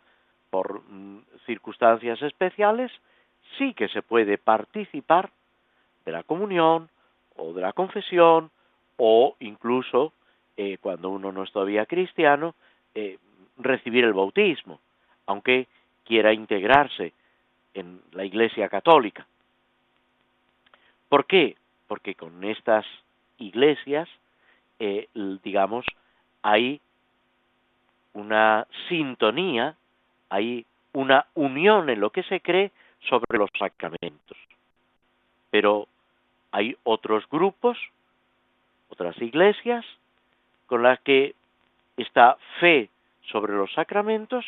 [0.49, 2.91] por mm, circunstancias especiales,
[3.57, 5.29] sí que se puede participar
[6.05, 6.89] de la comunión
[7.35, 8.51] o de la confesión
[8.97, 10.13] o incluso,
[10.57, 12.55] eh, cuando uno no es todavía cristiano,
[12.95, 13.17] eh,
[13.57, 14.79] recibir el bautismo,
[15.25, 15.67] aunque
[16.03, 17.13] quiera integrarse
[17.73, 19.25] en la Iglesia católica.
[21.07, 21.55] ¿Por qué?
[21.87, 22.85] Porque con estas
[23.37, 24.07] iglesias,
[24.79, 25.07] eh,
[25.43, 25.85] digamos,
[26.41, 26.81] hay
[28.13, 29.75] una sintonía,
[30.29, 32.71] hay una unión en lo que se cree
[33.07, 34.37] sobre los sacramentos.
[35.49, 35.87] Pero
[36.51, 37.77] hay otros grupos,
[38.89, 39.85] otras iglesias,
[40.67, 41.35] con las que
[41.97, 42.89] esta fe
[43.23, 44.45] sobre los sacramentos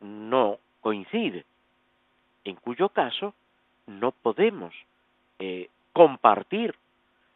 [0.00, 1.44] no coincide,
[2.44, 3.34] en cuyo caso
[3.86, 4.74] no podemos
[5.38, 6.74] eh, compartir,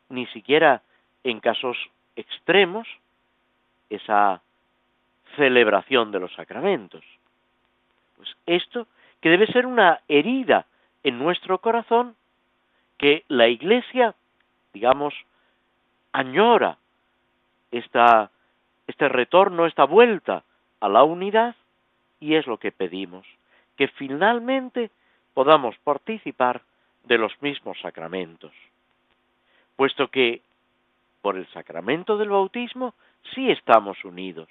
[0.09, 0.83] ni siquiera
[1.25, 1.77] en casos
[2.17, 2.87] extremos,
[3.91, 4.41] esa
[5.37, 7.05] celebración de los sacramentos.
[8.17, 8.87] Pues esto
[9.21, 10.67] que debe ser una herida
[11.03, 12.15] en nuestro corazón
[12.99, 14.15] que la Iglesia,
[14.73, 15.15] digamos,
[16.13, 16.79] añora
[17.71, 18.31] esta,
[18.87, 20.45] este retorno, esta vuelta
[20.81, 21.57] a la unidad,
[22.21, 23.27] y es lo que pedimos,
[23.77, 24.91] que finalmente
[25.35, 26.63] podamos participar
[27.05, 28.53] de los mismos sacramentos,
[29.77, 30.43] puesto que
[31.21, 32.95] por el sacramento del bautismo
[33.35, 34.49] sí estamos unidos,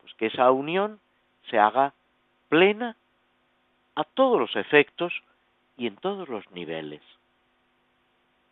[0.00, 1.00] pues que esa unión
[1.50, 1.94] se haga
[2.48, 2.96] plena
[3.94, 5.12] a todos los efectos
[5.76, 7.02] y en todos los niveles.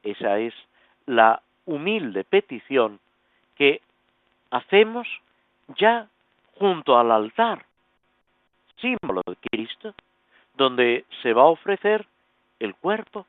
[0.02, 0.54] Esa es
[1.06, 2.98] la humilde petición
[3.54, 3.82] que
[4.50, 5.06] hacemos
[5.78, 6.08] ya
[6.58, 7.64] junto al altar,
[8.80, 9.94] símbolo de Cristo,
[10.54, 12.06] donde se va a ofrecer
[12.58, 13.26] el cuerpo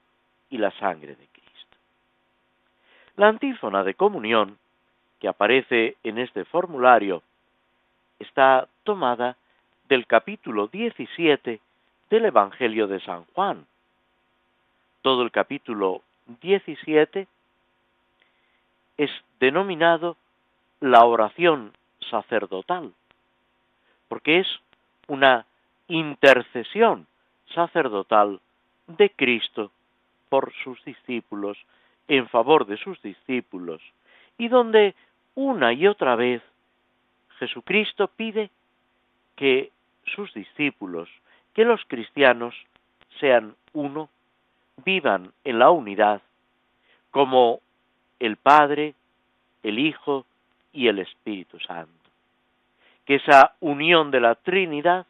[0.49, 1.77] y la sangre de Cristo.
[3.15, 4.57] La antífona de comunión
[5.19, 7.21] que aparece en este formulario
[8.19, 9.37] está tomada
[9.87, 11.59] del capítulo 17
[12.09, 13.65] del Evangelio de San Juan.
[15.01, 16.01] Todo el capítulo
[16.41, 17.27] 17
[18.97, 20.17] es denominado
[20.79, 21.73] la oración
[22.09, 22.93] sacerdotal,
[24.07, 24.47] porque es
[25.11, 25.45] una
[25.89, 27.05] intercesión
[27.53, 28.39] sacerdotal
[28.87, 29.69] de Cristo
[30.29, 31.57] por sus discípulos,
[32.07, 33.81] en favor de sus discípulos,
[34.37, 34.95] y donde
[35.35, 36.41] una y otra vez
[37.39, 38.51] Jesucristo pide
[39.35, 39.71] que
[40.15, 41.09] sus discípulos,
[41.53, 42.55] que los cristianos
[43.19, 44.07] sean uno,
[44.85, 46.21] vivan en la unidad,
[47.11, 47.59] como
[48.17, 48.95] el Padre,
[49.61, 50.25] el Hijo
[50.71, 52.00] y el Espíritu Santo.
[53.05, 55.05] Que esa unión de la Trinidad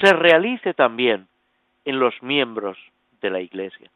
[0.00, 1.28] se realice también
[1.84, 2.78] en los miembros
[3.20, 3.90] de la Iglesia.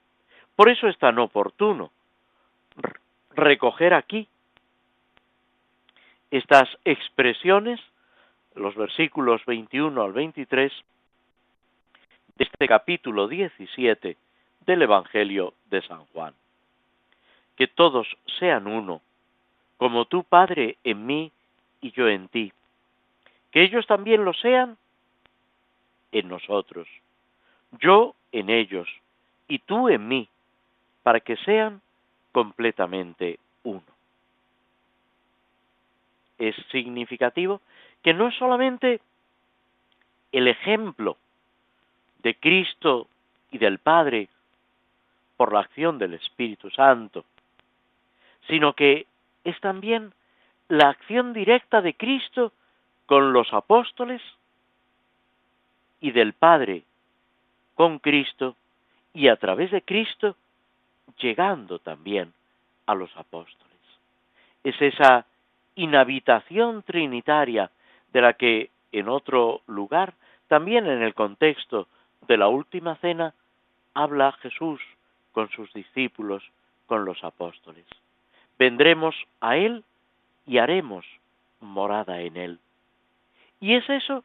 [0.57, 1.91] Por eso es tan oportuno
[3.35, 4.29] recoger aquí
[6.31, 7.81] estas expresiones
[8.55, 10.73] los versículos 21 al 23
[12.37, 14.17] de este capítulo 17
[14.67, 16.35] del Evangelio de San Juan.
[17.57, 18.07] Que todos
[18.39, 19.01] sean uno,
[19.77, 21.33] como tu Padre en mí
[21.81, 22.53] y yo en ti.
[23.51, 24.77] Que ellos también lo sean
[26.13, 26.89] en nosotros,
[27.81, 28.89] yo en ellos
[29.49, 30.29] y tú en mí,
[31.03, 31.81] para que sean
[32.33, 33.83] completamente uno.
[36.39, 37.61] Es significativo
[38.03, 39.01] que no es solamente
[40.33, 41.17] el ejemplo
[42.23, 43.09] de Cristo
[43.51, 44.29] y del Padre
[45.37, 47.25] por la acción del Espíritu Santo,
[48.47, 49.07] sino que
[49.45, 50.13] es también
[50.69, 52.53] la acción directa de Cristo
[53.11, 54.23] con los apóstoles
[56.01, 56.85] y del Padre
[57.75, 58.55] con Cristo
[59.13, 60.37] y a través de Cristo
[61.19, 62.33] llegando también
[62.87, 63.81] a los apóstoles.
[64.63, 65.27] Es esa
[65.75, 67.73] inhabitación trinitaria
[68.13, 70.15] de la que en otro lugar,
[70.47, 71.89] también en el contexto
[72.29, 73.35] de la última cena,
[73.93, 74.81] habla Jesús
[75.33, 76.45] con sus discípulos,
[76.87, 77.87] con los apóstoles.
[78.57, 79.83] Vendremos a Él
[80.47, 81.05] y haremos
[81.59, 82.61] morada en Él.
[83.61, 84.25] Y es eso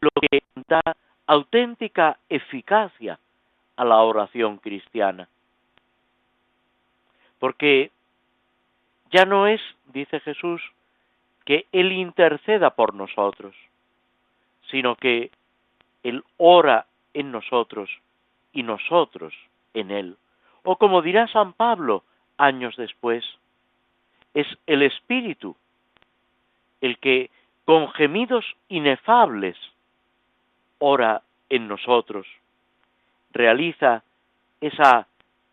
[0.00, 0.82] lo que da
[1.26, 3.18] auténtica eficacia
[3.76, 5.28] a la oración cristiana.
[7.38, 7.90] Porque
[9.10, 10.62] ya no es, dice Jesús,
[11.44, 13.54] que Él interceda por nosotros,
[14.70, 15.30] sino que
[16.02, 17.90] Él ora en nosotros
[18.52, 19.34] y nosotros
[19.74, 20.16] en Él.
[20.64, 22.02] O como dirá San Pablo
[22.36, 23.24] años después,
[24.34, 25.56] es el Espíritu
[26.80, 27.30] el que
[27.66, 29.58] con gemidos inefables
[30.78, 32.26] ora en nosotros,
[33.32, 34.02] realiza
[34.62, 35.06] esa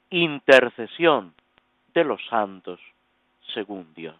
[0.09, 1.33] intercesión
[1.93, 2.79] de los santos
[3.53, 4.15] según Dios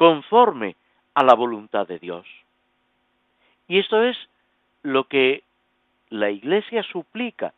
[0.00, 0.76] conforme
[1.12, 2.26] a la voluntad de Dios.
[3.68, 4.16] Y esto es
[4.82, 5.42] lo que
[6.08, 7.52] la Iglesia suplica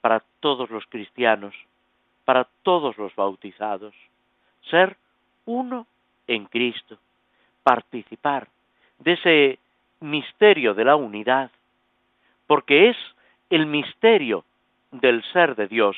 [0.00, 1.56] para todos los cristianos,
[2.24, 3.94] para todos los bautizados,
[4.70, 4.96] ser
[5.44, 5.88] uno
[6.28, 6.98] en Cristo,
[7.62, 8.48] participar
[8.98, 9.58] de ese
[10.00, 11.50] misterio de la unidad,
[12.46, 12.96] porque es
[13.50, 14.44] el misterio
[14.90, 15.96] del ser de Dios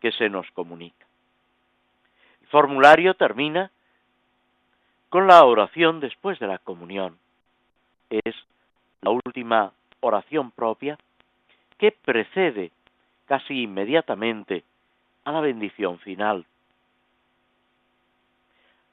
[0.00, 1.06] que se nos comunica.
[2.42, 3.70] El formulario termina
[5.08, 7.18] con la oración después de la comunión.
[8.10, 8.34] Es
[9.00, 10.98] la última oración propia
[11.78, 12.70] que precede
[13.26, 14.64] casi inmediatamente
[15.24, 16.46] a la bendición final.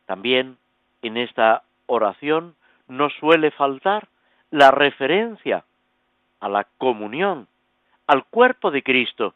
[0.05, 0.57] También
[1.01, 1.63] en esta
[1.93, 2.55] oración
[2.87, 4.07] no suele faltar
[4.51, 5.63] la referencia
[6.39, 7.47] a la comunión,
[8.07, 9.33] al cuerpo de Cristo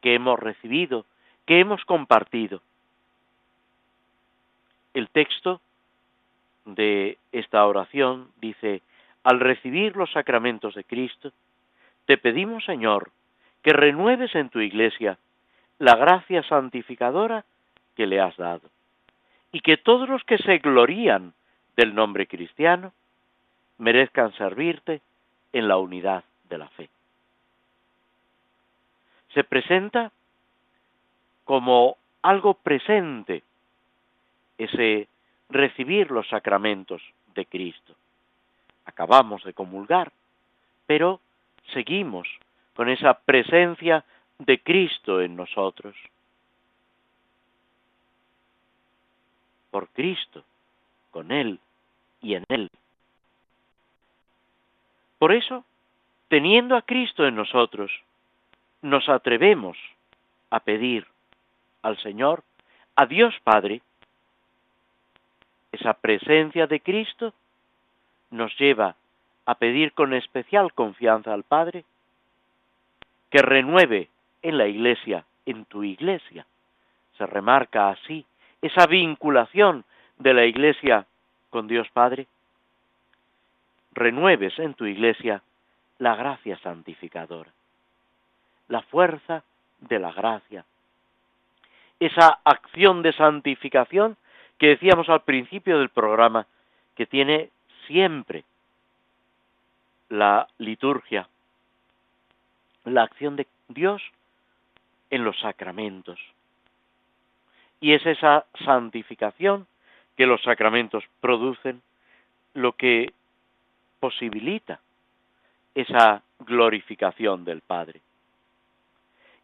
[0.00, 1.06] que hemos recibido,
[1.46, 2.60] que hemos compartido.
[4.92, 5.60] El texto
[6.64, 8.82] de esta oración dice,
[9.22, 11.32] al recibir los sacramentos de Cristo,
[12.06, 13.10] te pedimos, Señor,
[13.62, 15.18] que renueves en tu iglesia
[15.78, 17.44] la gracia santificadora
[17.96, 18.68] que le has dado,
[19.52, 21.32] y que todos los que se glorían
[21.76, 22.92] del nombre cristiano
[23.78, 25.00] merezcan servirte
[25.52, 26.88] en la unidad de la fe.
[29.32, 30.12] Se presenta
[31.44, 33.42] como algo presente
[34.58, 35.08] ese
[35.48, 37.02] recibir los sacramentos
[37.34, 37.94] de Cristo.
[38.84, 40.12] Acabamos de comulgar,
[40.86, 41.20] pero
[41.72, 42.28] seguimos
[42.74, 44.04] con esa presencia
[44.38, 45.94] de Cristo en nosotros.
[49.70, 50.44] Por Cristo,
[51.14, 51.60] con Él
[52.20, 52.72] y en Él.
[55.20, 55.64] Por eso,
[56.26, 57.92] teniendo a Cristo en nosotros,
[58.82, 59.78] nos atrevemos
[60.50, 61.06] a pedir
[61.82, 62.42] al Señor,
[62.96, 63.80] a Dios Padre,
[65.70, 67.32] esa presencia de Cristo
[68.30, 68.96] nos lleva
[69.46, 71.84] a pedir con especial confianza al Padre
[73.30, 74.08] que renueve
[74.42, 76.44] en la iglesia, en tu iglesia.
[77.16, 78.26] Se remarca así
[78.60, 79.84] esa vinculación
[80.18, 81.06] de la iglesia
[81.50, 82.26] con Dios Padre.
[83.92, 85.42] Renueves en tu iglesia
[85.98, 87.50] la gracia santificadora,
[88.68, 89.44] la fuerza
[89.80, 90.64] de la gracia,
[92.00, 94.16] esa acción de santificación
[94.58, 96.46] que decíamos al principio del programa,
[96.96, 97.50] que tiene
[97.86, 98.44] siempre
[100.08, 101.28] la liturgia,
[102.84, 104.02] la acción de Dios
[105.10, 106.18] en los sacramentos.
[107.80, 109.66] Y es esa santificación
[110.16, 111.82] que los sacramentos producen
[112.54, 113.12] lo que
[114.00, 114.80] posibilita
[115.74, 118.00] esa glorificación del Padre.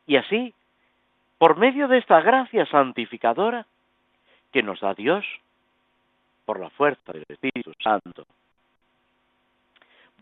[0.07, 0.55] Y así,
[1.39, 3.67] por medio de esta gracia santificadora,
[4.53, 5.25] que nos da Dios
[6.45, 8.27] por la fuerza del Espíritu Santo.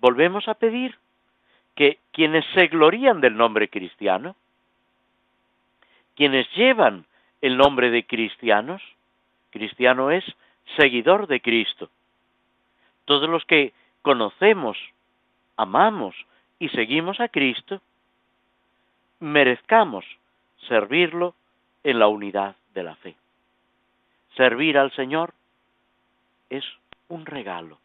[0.01, 0.96] Volvemos a pedir
[1.74, 4.36] que quienes se glorían del nombre cristiano,
[6.14, 7.07] quienes llevan
[7.40, 8.82] el nombre de cristianos,
[9.59, 10.24] cristiano es
[10.76, 11.90] seguidor de Cristo,
[13.04, 14.76] todos los que conocemos,
[15.56, 16.14] amamos
[16.59, 17.80] y seguimos a Cristo,
[19.20, 20.04] merezcamos
[20.68, 21.34] servirlo
[21.84, 23.16] en la unidad de la fe.
[24.36, 25.34] Servir al Señor
[26.50, 26.64] es
[27.09, 27.78] un regalo.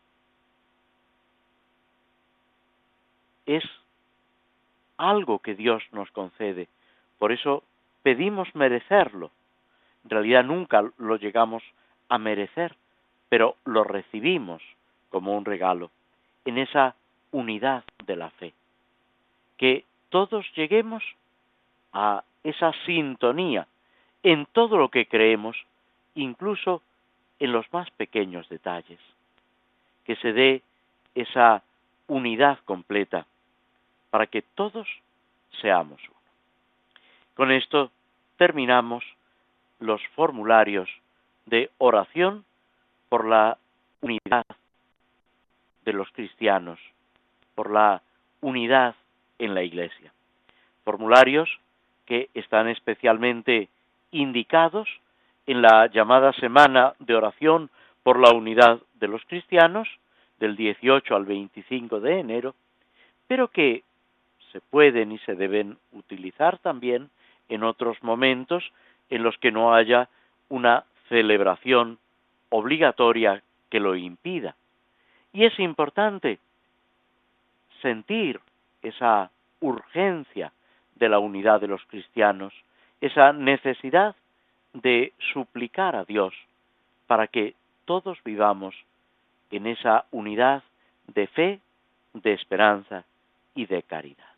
[3.45, 3.63] Es
[4.97, 6.67] algo que Dios nos concede.
[7.17, 7.63] Por eso
[8.03, 9.32] pedimos merecerlo.
[10.04, 11.64] En realidad nunca lo llegamos
[12.10, 12.76] a merecer,
[13.30, 14.62] pero lo recibimos
[15.10, 15.91] como un regalo
[16.45, 16.95] en esa
[17.32, 18.54] unidad de la fe.
[19.58, 21.04] Que todos lleguemos
[21.93, 23.68] a esa sintonía
[24.24, 25.58] en todo lo que creemos
[26.16, 26.82] incluso
[27.39, 28.99] en los más pequeños detalles,
[30.06, 30.62] que se dé
[31.16, 31.64] esa
[32.08, 33.26] unidad completa
[34.10, 34.88] para que todos
[35.62, 36.20] seamos uno.
[37.36, 37.91] Con esto
[38.38, 39.04] terminamos
[39.84, 40.90] los formularios
[41.46, 42.46] de oración
[43.10, 43.58] por la
[44.02, 44.46] unidad
[45.84, 46.80] de los cristianos,
[47.54, 48.02] por la
[48.42, 48.96] unidad
[49.40, 50.14] en la Iglesia.
[50.86, 51.50] Formularios
[52.06, 53.68] que están especialmente
[54.12, 54.88] indicados
[55.48, 57.70] en la llamada Semana de Oración
[58.04, 59.88] por la Unidad de los Cristianos,
[60.40, 62.56] del 18 al 25 de enero,
[63.28, 63.84] pero que
[64.52, 67.10] se pueden y se deben utilizar también
[67.50, 68.64] en otros momentos
[69.10, 70.10] en los que no haya
[70.49, 71.99] una celebración
[72.49, 74.56] obligatoria que lo impida.
[75.32, 76.39] Y es importante
[77.82, 78.39] sentir
[78.82, 80.51] esa urgencia
[80.95, 82.54] de la unidad de los cristianos,
[83.01, 84.16] esa necesidad
[84.74, 86.34] de suplicar a Dios
[87.08, 88.76] para que todos vivamos
[89.51, 90.64] en esa unidad
[91.08, 91.60] de fe,
[92.14, 93.04] de esperanza
[93.56, 94.34] y de caridad.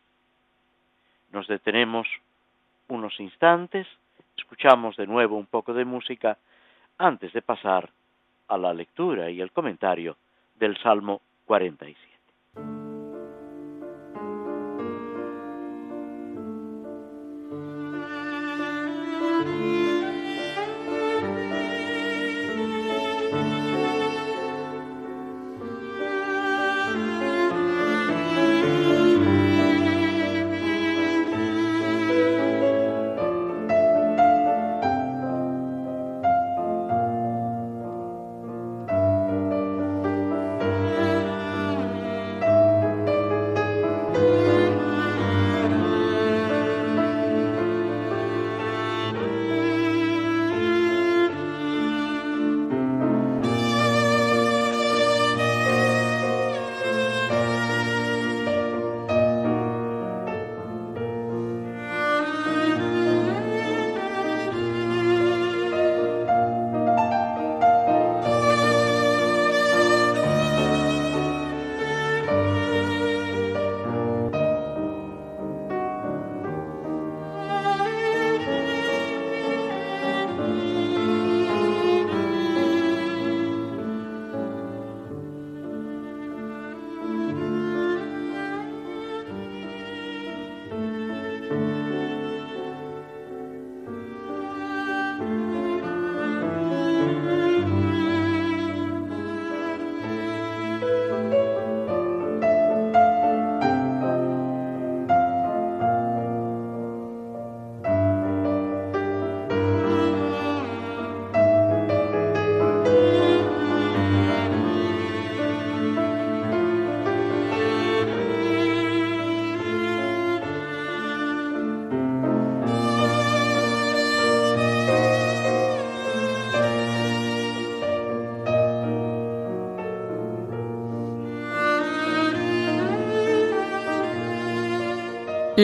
[1.31, 2.07] Nos detenemos
[2.87, 3.87] unos instantes,
[4.37, 6.37] escuchamos de nuevo un poco de música
[6.97, 7.89] antes de pasar
[8.47, 10.17] a la lectura y el comentario
[10.55, 12.14] del Salmo 47.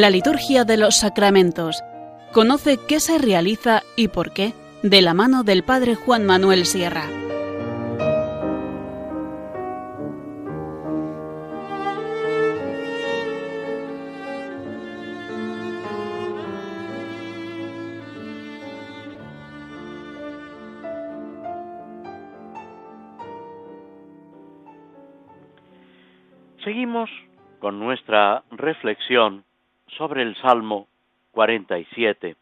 [0.02, 1.84] La liturgia de los sacramentos.
[2.34, 7.04] Conoce qué se realiza y por qué de la mano del Padre Juan Manuel Sierra.
[26.64, 27.12] Seguimos
[27.60, 29.46] con nuestra reflexión
[30.02, 30.88] sobre el Salmo
[31.30, 32.36] 47,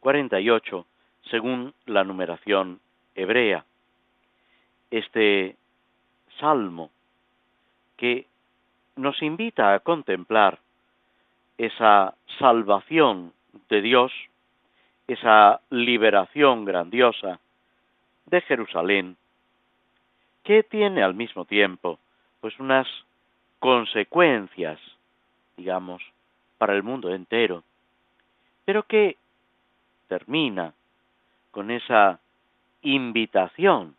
[0.00, 0.86] 48,
[1.30, 2.78] según la numeración
[3.14, 3.64] hebrea.
[4.90, 5.56] Este
[6.38, 6.90] salmo
[7.96, 8.26] que
[8.96, 10.58] nos invita a contemplar
[11.56, 13.32] esa salvación
[13.70, 14.12] de Dios,
[15.08, 17.40] esa liberación grandiosa
[18.26, 19.16] de Jerusalén,
[20.44, 21.98] que tiene al mismo tiempo
[22.42, 22.86] pues unas
[23.58, 24.78] consecuencias,
[25.56, 26.02] digamos,
[26.58, 27.64] para el mundo entero,
[28.64, 29.16] pero que
[30.08, 30.72] termina
[31.50, 32.20] con esa
[32.82, 33.96] invitación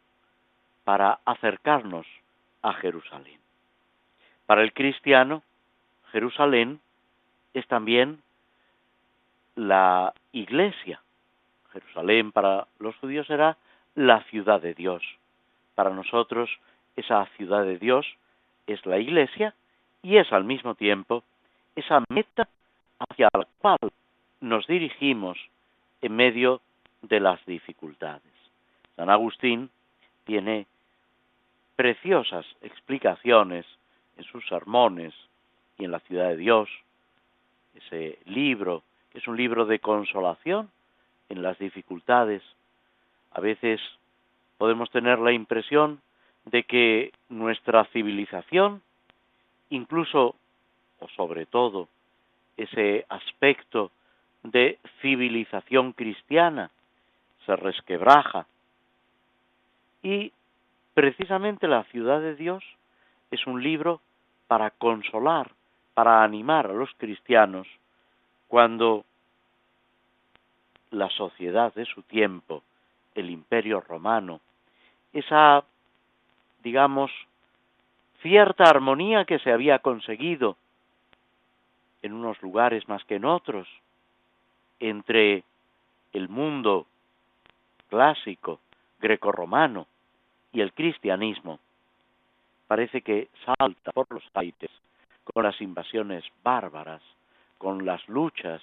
[0.84, 2.06] para acercarnos
[2.62, 3.40] a Jerusalén.
[4.46, 5.44] Para el cristiano,
[6.12, 6.80] Jerusalén
[7.54, 8.22] es también
[9.56, 11.02] la iglesia.
[11.74, 13.58] Jerusalén para los judíos era
[13.96, 15.04] la ciudad de Dios.
[15.76, 16.50] Para nosotros
[16.96, 18.06] esa ciudad de Dios
[18.68, 19.54] es la iglesia
[20.02, 21.24] y es al mismo tiempo
[21.78, 22.50] esa meta
[22.98, 23.78] hacia la cual
[24.42, 25.38] nos dirigimos
[26.02, 26.60] en medio
[27.04, 28.34] de las dificultades.
[28.96, 29.70] San Agustín
[30.26, 30.66] tiene
[31.76, 33.66] preciosas explicaciones
[34.18, 35.14] en sus sermones
[35.78, 36.68] y en la ciudad de Dios.
[37.76, 40.72] Ese libro que es un libro de consolación
[41.30, 42.42] en las dificultades.
[43.32, 43.80] A veces
[44.58, 46.02] podemos tener la impresión
[46.46, 48.82] de que nuestra civilización,
[49.70, 50.36] incluso
[51.00, 51.88] o sobre todo
[52.56, 53.92] ese aspecto
[54.44, 56.72] de civilización cristiana,
[57.46, 58.48] se resquebraja.
[60.02, 60.32] Y
[60.94, 62.64] precisamente la ciudad de Dios
[63.32, 64.02] es un libro
[64.48, 65.52] para consolar,
[65.94, 67.68] para animar a los cristianos
[68.48, 69.06] cuando
[70.92, 72.64] la sociedad de su tiempo,
[73.14, 74.40] el imperio romano,
[75.12, 75.64] esa
[76.68, 77.12] digamos,
[78.22, 80.58] cierta armonía que se había conseguido
[82.02, 83.68] en unos lugares más que en otros,
[84.80, 85.44] entre
[86.14, 86.86] el mundo
[87.90, 88.60] clásico
[89.00, 89.88] grecorromano
[90.52, 91.60] y el cristianismo,
[92.68, 94.72] parece que salta por los aires
[95.34, 97.02] con las invasiones bárbaras,
[97.58, 98.62] con las luchas,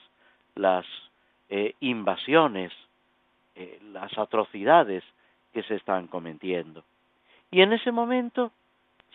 [0.54, 0.86] las
[1.48, 2.72] eh, invasiones,
[3.54, 5.04] eh, las atrocidades
[5.52, 6.82] que se están cometiendo.
[7.50, 8.50] Y en ese momento,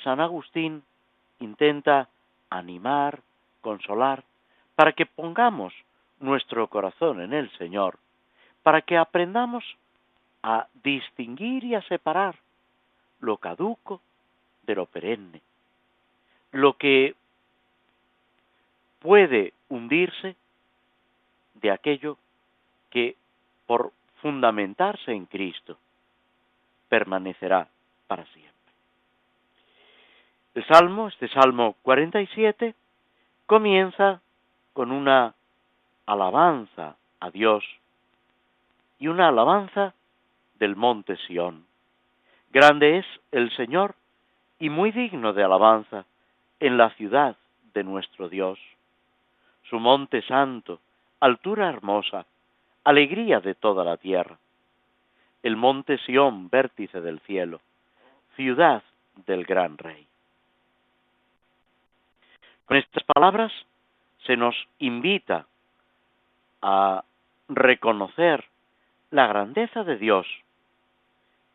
[0.04, 0.84] San Agustín
[1.40, 2.08] intenta
[2.50, 3.22] animar,
[3.62, 4.24] consolar,
[4.76, 5.74] para que pongamos
[6.20, 8.00] nuestro corazón en el Señor,
[8.64, 9.64] para que aprendamos
[10.44, 12.36] a distinguir y a separar
[13.20, 14.02] lo caduco
[14.64, 15.42] de lo perenne,
[16.52, 17.16] lo que
[19.00, 20.36] puede hundirse
[21.56, 22.18] de aquello
[22.90, 23.16] que
[23.66, 23.92] por
[24.22, 25.78] fundamentarse en Cristo
[26.88, 27.68] permanecerá
[28.08, 28.50] para siempre.
[30.56, 32.74] El Salmo, este Salmo 47,
[33.50, 34.22] comienza
[34.74, 35.34] con una
[36.06, 37.66] alabanza a Dios
[39.00, 39.96] y una alabanza
[40.60, 41.66] del monte Sión.
[42.52, 43.96] Grande es el Señor
[44.60, 46.06] y muy digno de alabanza
[46.60, 47.38] en la ciudad
[47.74, 48.60] de nuestro Dios.
[49.68, 50.80] Su monte santo,
[51.20, 52.28] altura hermosa,
[52.84, 54.38] alegría de toda la tierra.
[55.42, 57.62] El monte Sión, vértice del cielo
[58.36, 58.84] ciudad
[59.26, 60.09] del gran rey.
[62.70, 63.52] Con estas palabras
[64.28, 65.48] se nos invita
[66.62, 67.04] a
[67.48, 68.46] reconocer
[69.10, 70.28] la grandeza de Dios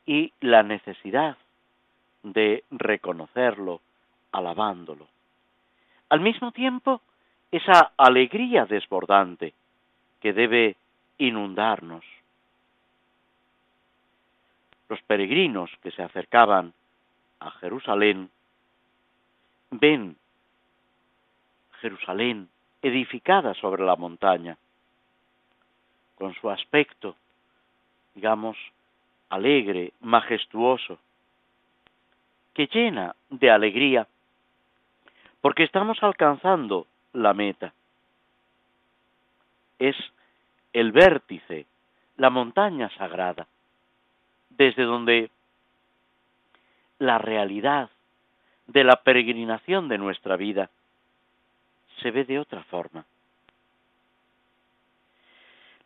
[0.07, 1.37] y la necesidad
[2.25, 3.81] de reconocerlo
[4.33, 5.07] alabándolo.
[6.09, 7.01] Al mismo tiempo,
[7.53, 9.55] esa alegría desbordante
[10.21, 10.75] que debe
[11.19, 12.05] inundarnos
[14.89, 16.73] los peregrinos que se acercaban
[17.39, 18.31] a Jerusalén
[19.71, 20.17] ven
[21.85, 22.49] Jerusalén
[22.81, 24.57] edificada sobre la montaña,
[26.15, 27.15] con su aspecto,
[28.15, 28.57] digamos,
[29.29, 30.99] alegre, majestuoso,
[32.55, 34.09] que llena de alegría,
[35.43, 37.75] porque estamos alcanzando la meta.
[39.79, 39.97] Es
[40.73, 41.67] el vértice,
[42.17, 43.47] la montaña sagrada
[44.49, 45.31] desde donde
[46.99, 47.91] la realidad
[48.69, 50.71] de la peregrinación de nuestra vida
[52.01, 53.05] se ve de otra forma.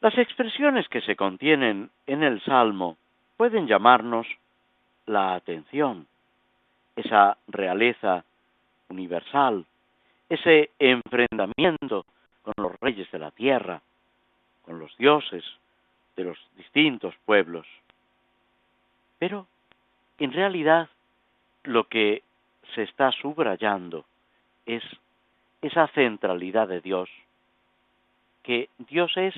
[0.01, 2.97] Las expresiones que se contienen en el Salmo
[3.37, 4.27] pueden llamarnos
[5.07, 6.07] la atención,
[6.95, 8.25] esa realeza
[8.89, 9.67] universal,
[10.29, 12.07] ese enfrentamiento
[12.43, 13.81] con los reyes de la tierra,
[14.63, 15.45] con los dioses
[16.17, 17.67] de los distintos pueblos.
[19.19, 19.47] Pero,
[20.19, 20.89] en realidad,
[21.65, 22.23] lo que
[22.75, 24.05] se está subrayando
[24.67, 24.83] es
[25.63, 27.09] esa centralidad de Dios,
[28.43, 29.35] que Dios es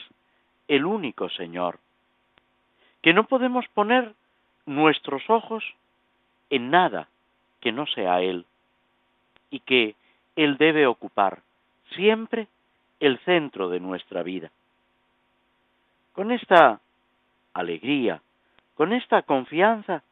[0.68, 1.78] el único Señor,
[3.02, 4.14] que no podemos poner
[4.66, 5.64] nuestros ojos
[6.50, 7.08] en nada
[7.60, 8.46] que no sea Él,
[9.50, 9.94] y que
[10.36, 11.42] Él debe ocupar
[11.94, 12.46] siempre
[13.00, 14.50] el centro de nuestra vida.
[16.12, 16.80] Con esta
[17.54, 18.22] alegría,
[18.74, 20.02] con esta confianza,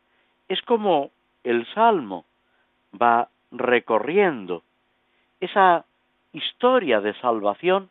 [0.48, 1.10] es como
[1.44, 2.24] el Salmo
[3.00, 4.62] va recorriendo
[5.40, 5.84] esa
[6.38, 7.90] historia de salvación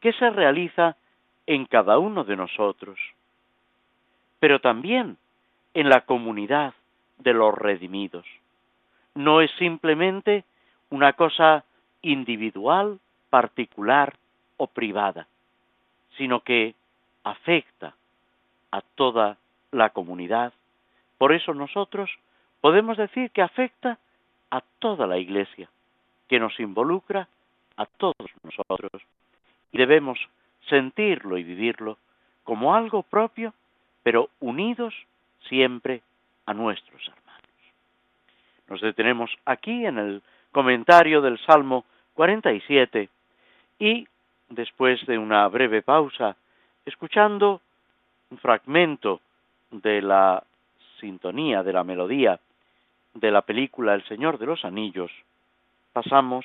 [0.00, 0.96] que se realiza
[1.46, 2.98] en cada uno de nosotros,
[4.40, 5.18] pero también
[5.74, 6.74] en la comunidad
[7.18, 8.26] de los redimidos.
[9.14, 10.44] No es simplemente
[10.90, 11.64] una cosa
[12.02, 12.98] individual,
[13.30, 14.14] particular
[14.56, 15.26] o privada,
[16.16, 16.74] sino que
[17.24, 17.94] afecta
[18.70, 19.36] a toda
[19.72, 20.52] la comunidad.
[21.18, 22.10] Por eso nosotros
[22.60, 23.98] podemos decir que afecta
[24.50, 25.68] a toda la Iglesia,
[26.28, 27.28] que nos involucra
[27.76, 29.02] a todos nosotros
[29.72, 30.18] y debemos
[30.68, 31.98] sentirlo y vivirlo
[32.44, 33.54] como algo propio,
[34.02, 34.94] pero unidos
[35.48, 36.02] siempre
[36.46, 37.24] a nuestros hermanos.
[38.68, 40.22] Nos detenemos aquí en el
[40.52, 43.08] comentario del Salmo 47
[43.78, 44.06] y
[44.48, 46.36] después de una breve pausa,
[46.84, 47.60] escuchando
[48.30, 49.20] un fragmento
[49.70, 50.42] de la
[51.00, 52.38] sintonía, de la melodía
[53.14, 55.10] de la película El Señor de los Anillos,
[55.92, 56.44] pasamos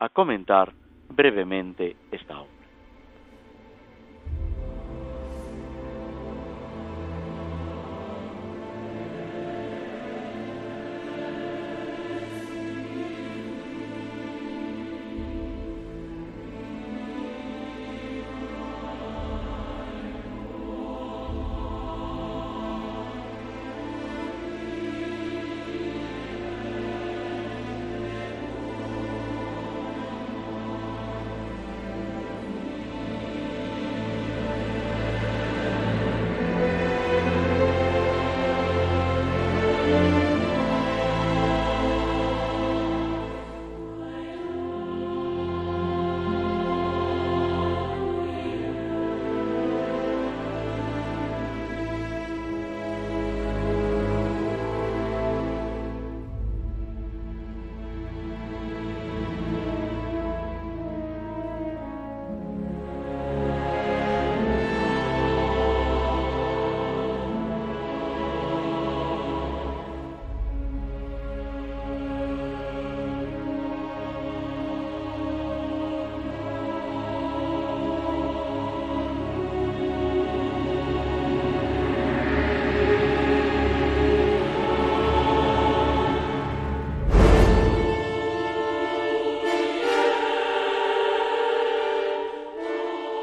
[0.00, 0.72] a comentar
[1.08, 2.59] brevemente esta obra.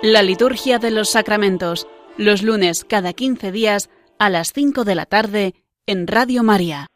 [0.10, 1.86] La liturgia de los sacramentos,
[2.18, 5.54] los lunes cada 15 días a las 5 de la tarde
[5.86, 6.88] en Radio María.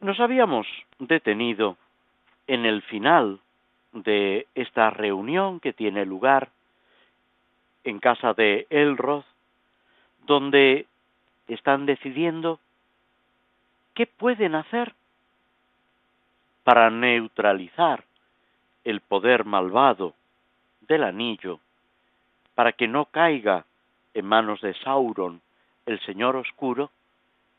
[0.00, 0.64] Nos habíamos
[1.00, 1.76] detenido
[2.46, 3.40] en el final
[3.92, 6.50] de esta reunión que tiene lugar
[7.82, 9.26] en casa de Elroth,
[10.24, 10.86] donde
[11.48, 12.60] están decidiendo
[13.94, 14.94] qué pueden hacer
[16.62, 18.04] para neutralizar
[18.84, 20.14] el poder malvado
[20.82, 21.58] del anillo
[22.54, 23.64] para que no caiga
[24.14, 25.40] en manos de Sauron,
[25.86, 26.90] el Señor Oscuro,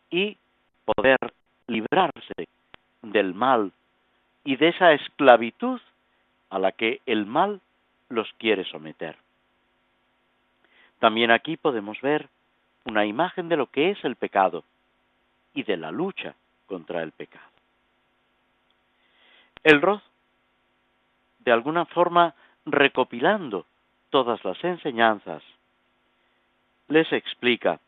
[0.10, 0.38] y
[0.86, 1.18] poder
[1.68, 2.48] librarse
[3.02, 3.72] del mal
[4.44, 5.82] y de esa esclavitud
[6.50, 7.60] a la que el mal
[8.10, 9.18] los quiere someter.
[11.00, 12.30] También aquí podemos ver
[12.86, 14.64] una imagen de lo que es el pecado
[15.54, 16.36] y de la lucha
[16.68, 17.46] contra el pecado.
[19.64, 20.04] El Roth,
[21.40, 22.36] de alguna forma
[22.66, 23.66] recopilando
[24.16, 25.44] todas las enseñanzas,
[26.88, 27.82] les explica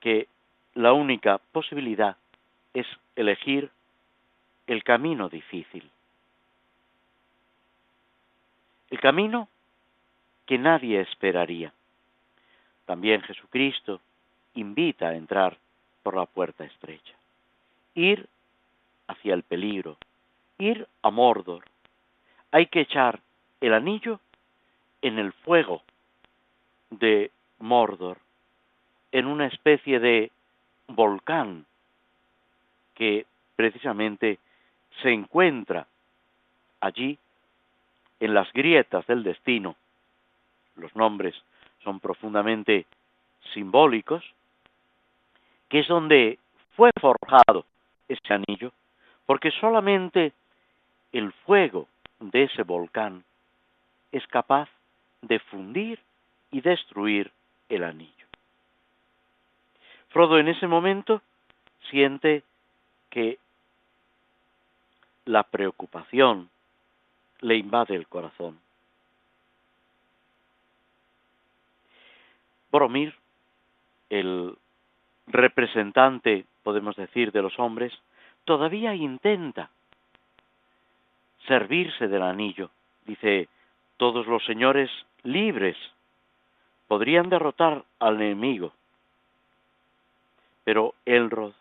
[0.00, 0.28] que
[0.72, 2.16] la única posibilidad
[2.72, 3.70] es elegir
[4.66, 5.90] el camino difícil.
[8.88, 9.46] El camino
[10.46, 11.70] que nadie esperaría.
[12.86, 14.00] También Jesucristo
[14.54, 15.58] invita a entrar
[16.02, 17.14] por la puerta estrecha.
[17.94, 18.26] Ir
[19.06, 19.98] hacia el peligro,
[20.56, 21.66] ir a Mordor.
[22.52, 23.20] Hay que echar
[23.60, 24.18] el anillo
[25.02, 25.82] en el fuego
[26.90, 28.18] de Mordor,
[29.12, 30.30] en una especie de
[30.88, 31.66] volcán
[32.94, 33.26] que
[33.56, 34.38] precisamente
[35.02, 35.86] se encuentra
[36.80, 37.18] allí
[38.18, 39.76] en las grietas del destino.
[40.76, 41.34] Los nombres
[41.82, 42.86] son profundamente
[43.54, 44.24] simbólicos,
[45.68, 46.38] que es donde
[46.76, 47.64] fue forjado
[48.08, 48.72] ese anillo,
[49.26, 50.32] porque solamente
[51.12, 51.88] el fuego
[52.18, 53.24] de ese volcán
[54.12, 54.68] es capaz
[55.22, 56.00] de fundir
[56.50, 57.30] y destruir
[57.68, 58.26] el anillo.
[60.08, 61.22] Frodo en ese momento
[61.90, 62.42] siente
[63.10, 63.38] que
[65.24, 66.50] la preocupación
[67.40, 68.58] le invade el corazón.
[72.70, 73.14] Boromir,
[74.10, 74.56] el
[75.26, 77.92] representante, podemos decir, de los hombres,
[78.44, 79.70] todavía intenta
[81.46, 82.70] servirse del anillo.
[83.06, 83.48] Dice,
[83.96, 84.90] todos los señores
[85.22, 85.76] libres
[86.88, 88.72] podrían derrotar al enemigo.
[90.64, 91.52] Pero Elrod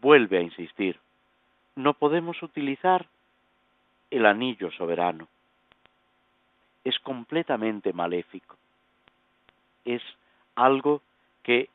[0.00, 0.98] vuelve a insistir,
[1.74, 3.06] no podemos utilizar
[4.10, 5.28] el anillo soberano.
[6.84, 8.56] Es completamente maléfico.
[9.84, 10.02] Es
[10.54, 11.00] algo
[11.42, 11.70] que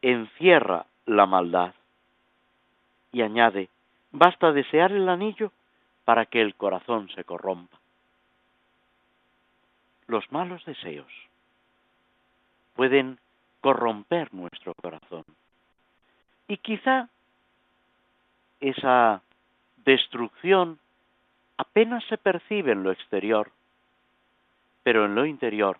[0.00, 1.74] encierra la maldad.
[3.12, 3.68] Y añade,
[4.10, 5.52] basta desear el anillo
[6.04, 7.81] para que el corazón se corrompa.
[10.12, 11.10] Los malos deseos
[12.74, 13.18] pueden
[13.62, 15.24] corromper nuestro corazón.
[16.48, 17.08] Y quizá
[18.60, 19.22] esa
[19.86, 20.78] destrucción
[21.56, 23.52] apenas se percibe en lo exterior,
[24.82, 25.78] pero en lo interior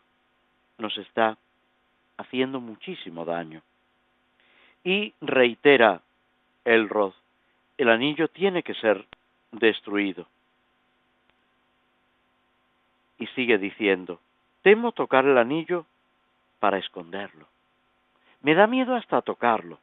[0.78, 1.36] nos está
[2.16, 3.60] haciendo muchísimo daño.
[4.82, 6.00] Y reitera
[6.64, 7.12] Elrod,
[7.76, 9.04] el anillo tiene que ser
[9.50, 10.26] destruido.
[13.22, 14.18] Y sigue diciendo,
[14.62, 15.86] temo tocar el anillo
[16.58, 17.46] para esconderlo.
[18.40, 19.78] Me da miedo hasta tocarlo.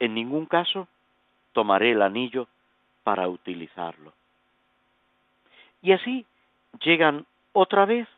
[0.00, 0.88] En ningún caso
[1.52, 2.48] tomaré el anillo
[3.04, 4.12] para utilizarlo.
[5.80, 6.26] Y así
[6.80, 8.08] llegan otra vez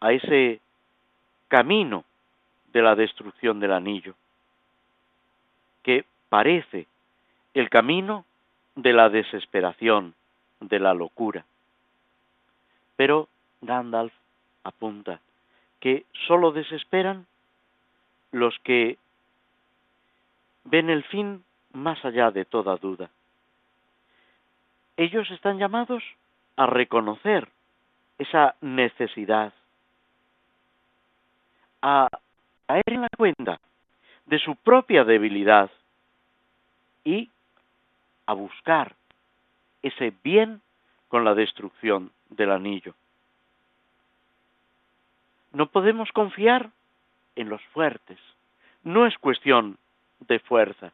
[0.00, 0.62] a ese
[1.48, 2.06] camino
[2.72, 4.14] de la destrucción del anillo,
[5.82, 6.86] que parece
[7.52, 8.24] el camino
[8.76, 10.14] de la desesperación,
[10.60, 11.44] de la locura.
[12.98, 13.28] Pero
[13.60, 14.12] Gandalf
[14.64, 15.20] apunta
[15.78, 17.28] que sólo desesperan
[18.32, 18.98] los que
[20.64, 23.08] ven el fin más allá de toda duda.
[24.96, 26.02] Ellos están llamados
[26.56, 27.48] a reconocer
[28.18, 29.52] esa necesidad,
[31.80, 32.08] a
[32.66, 33.60] caer en la cuenta
[34.26, 35.70] de su propia debilidad
[37.04, 37.30] y
[38.26, 38.96] a buscar
[39.82, 40.60] ese bien
[41.06, 42.94] con la destrucción del anillo.
[45.52, 46.70] No podemos confiar
[47.36, 48.18] en los fuertes,
[48.84, 49.78] no es cuestión
[50.20, 50.92] de fuerza.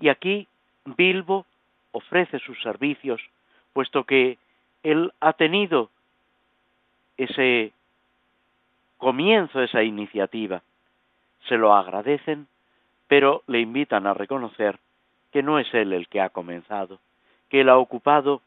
[0.00, 0.48] Y aquí
[0.84, 1.46] Bilbo
[1.92, 3.20] ofrece sus servicios,
[3.72, 4.38] puesto que
[4.82, 5.90] él ha tenido
[7.16, 7.72] ese
[8.98, 10.62] comienzo, esa iniciativa.
[11.48, 12.46] Se lo agradecen,
[13.08, 14.78] pero le invitan a reconocer
[15.32, 16.98] que no es él el que ha comenzado,
[17.48, 18.42] que él ha ocupado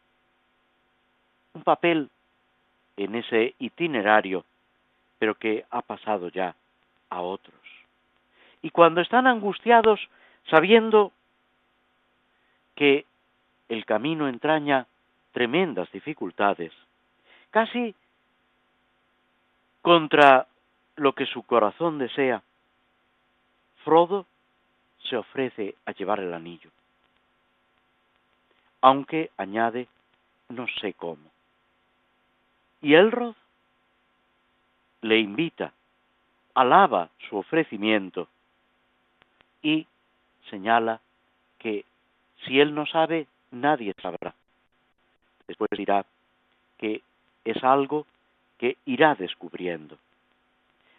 [1.55, 2.09] un papel
[2.97, 4.45] en ese itinerario,
[5.17, 6.55] pero que ha pasado ya
[7.09, 7.55] a otros.
[8.61, 9.99] Y cuando están angustiados,
[10.49, 11.11] sabiendo
[12.75, 13.05] que
[13.69, 14.85] el camino entraña
[15.31, 16.71] tremendas dificultades,
[17.51, 17.95] casi
[19.81, 20.47] contra
[20.95, 22.41] lo que su corazón desea,
[23.83, 24.25] Frodo
[25.09, 26.71] se ofrece a llevar el anillo,
[28.81, 29.87] aunque añade,
[30.49, 31.34] no sé cómo.
[32.81, 33.35] Y Elrod
[35.01, 35.73] le invita,
[36.53, 38.27] alaba su ofrecimiento
[39.61, 39.87] y
[40.49, 40.99] señala
[41.59, 41.85] que
[42.45, 44.33] si él no sabe, nadie sabrá.
[45.47, 46.05] Después dirá
[46.77, 47.01] que
[47.43, 48.05] es algo
[48.57, 49.97] que irá descubriendo.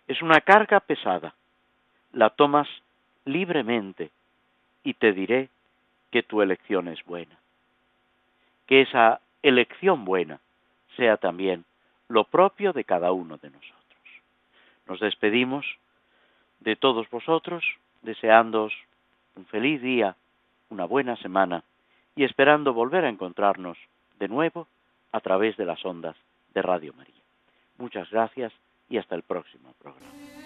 [0.07, 1.35] Es una carga pesada.
[2.13, 2.69] La tomas
[3.25, 4.11] libremente
[4.85, 5.49] y te diré
[6.11, 7.37] que tu elección es buena.
[8.67, 10.41] Que esa elección buena
[10.97, 11.65] sea también
[12.09, 13.77] lo propio de cada uno de nosotros.
[14.87, 15.67] Nos despedimos
[16.61, 17.65] de todos vosotros,
[18.03, 18.73] deseándoos
[19.35, 20.17] un feliz día,
[20.71, 21.63] una buena semana
[22.15, 23.77] y esperando volver a encontrarnos
[24.19, 24.67] de nuevo
[25.13, 26.17] a través de las ondas
[26.55, 27.15] de Radio María.
[27.79, 28.53] Muchas gracias
[28.89, 30.46] y hasta el próximo programa.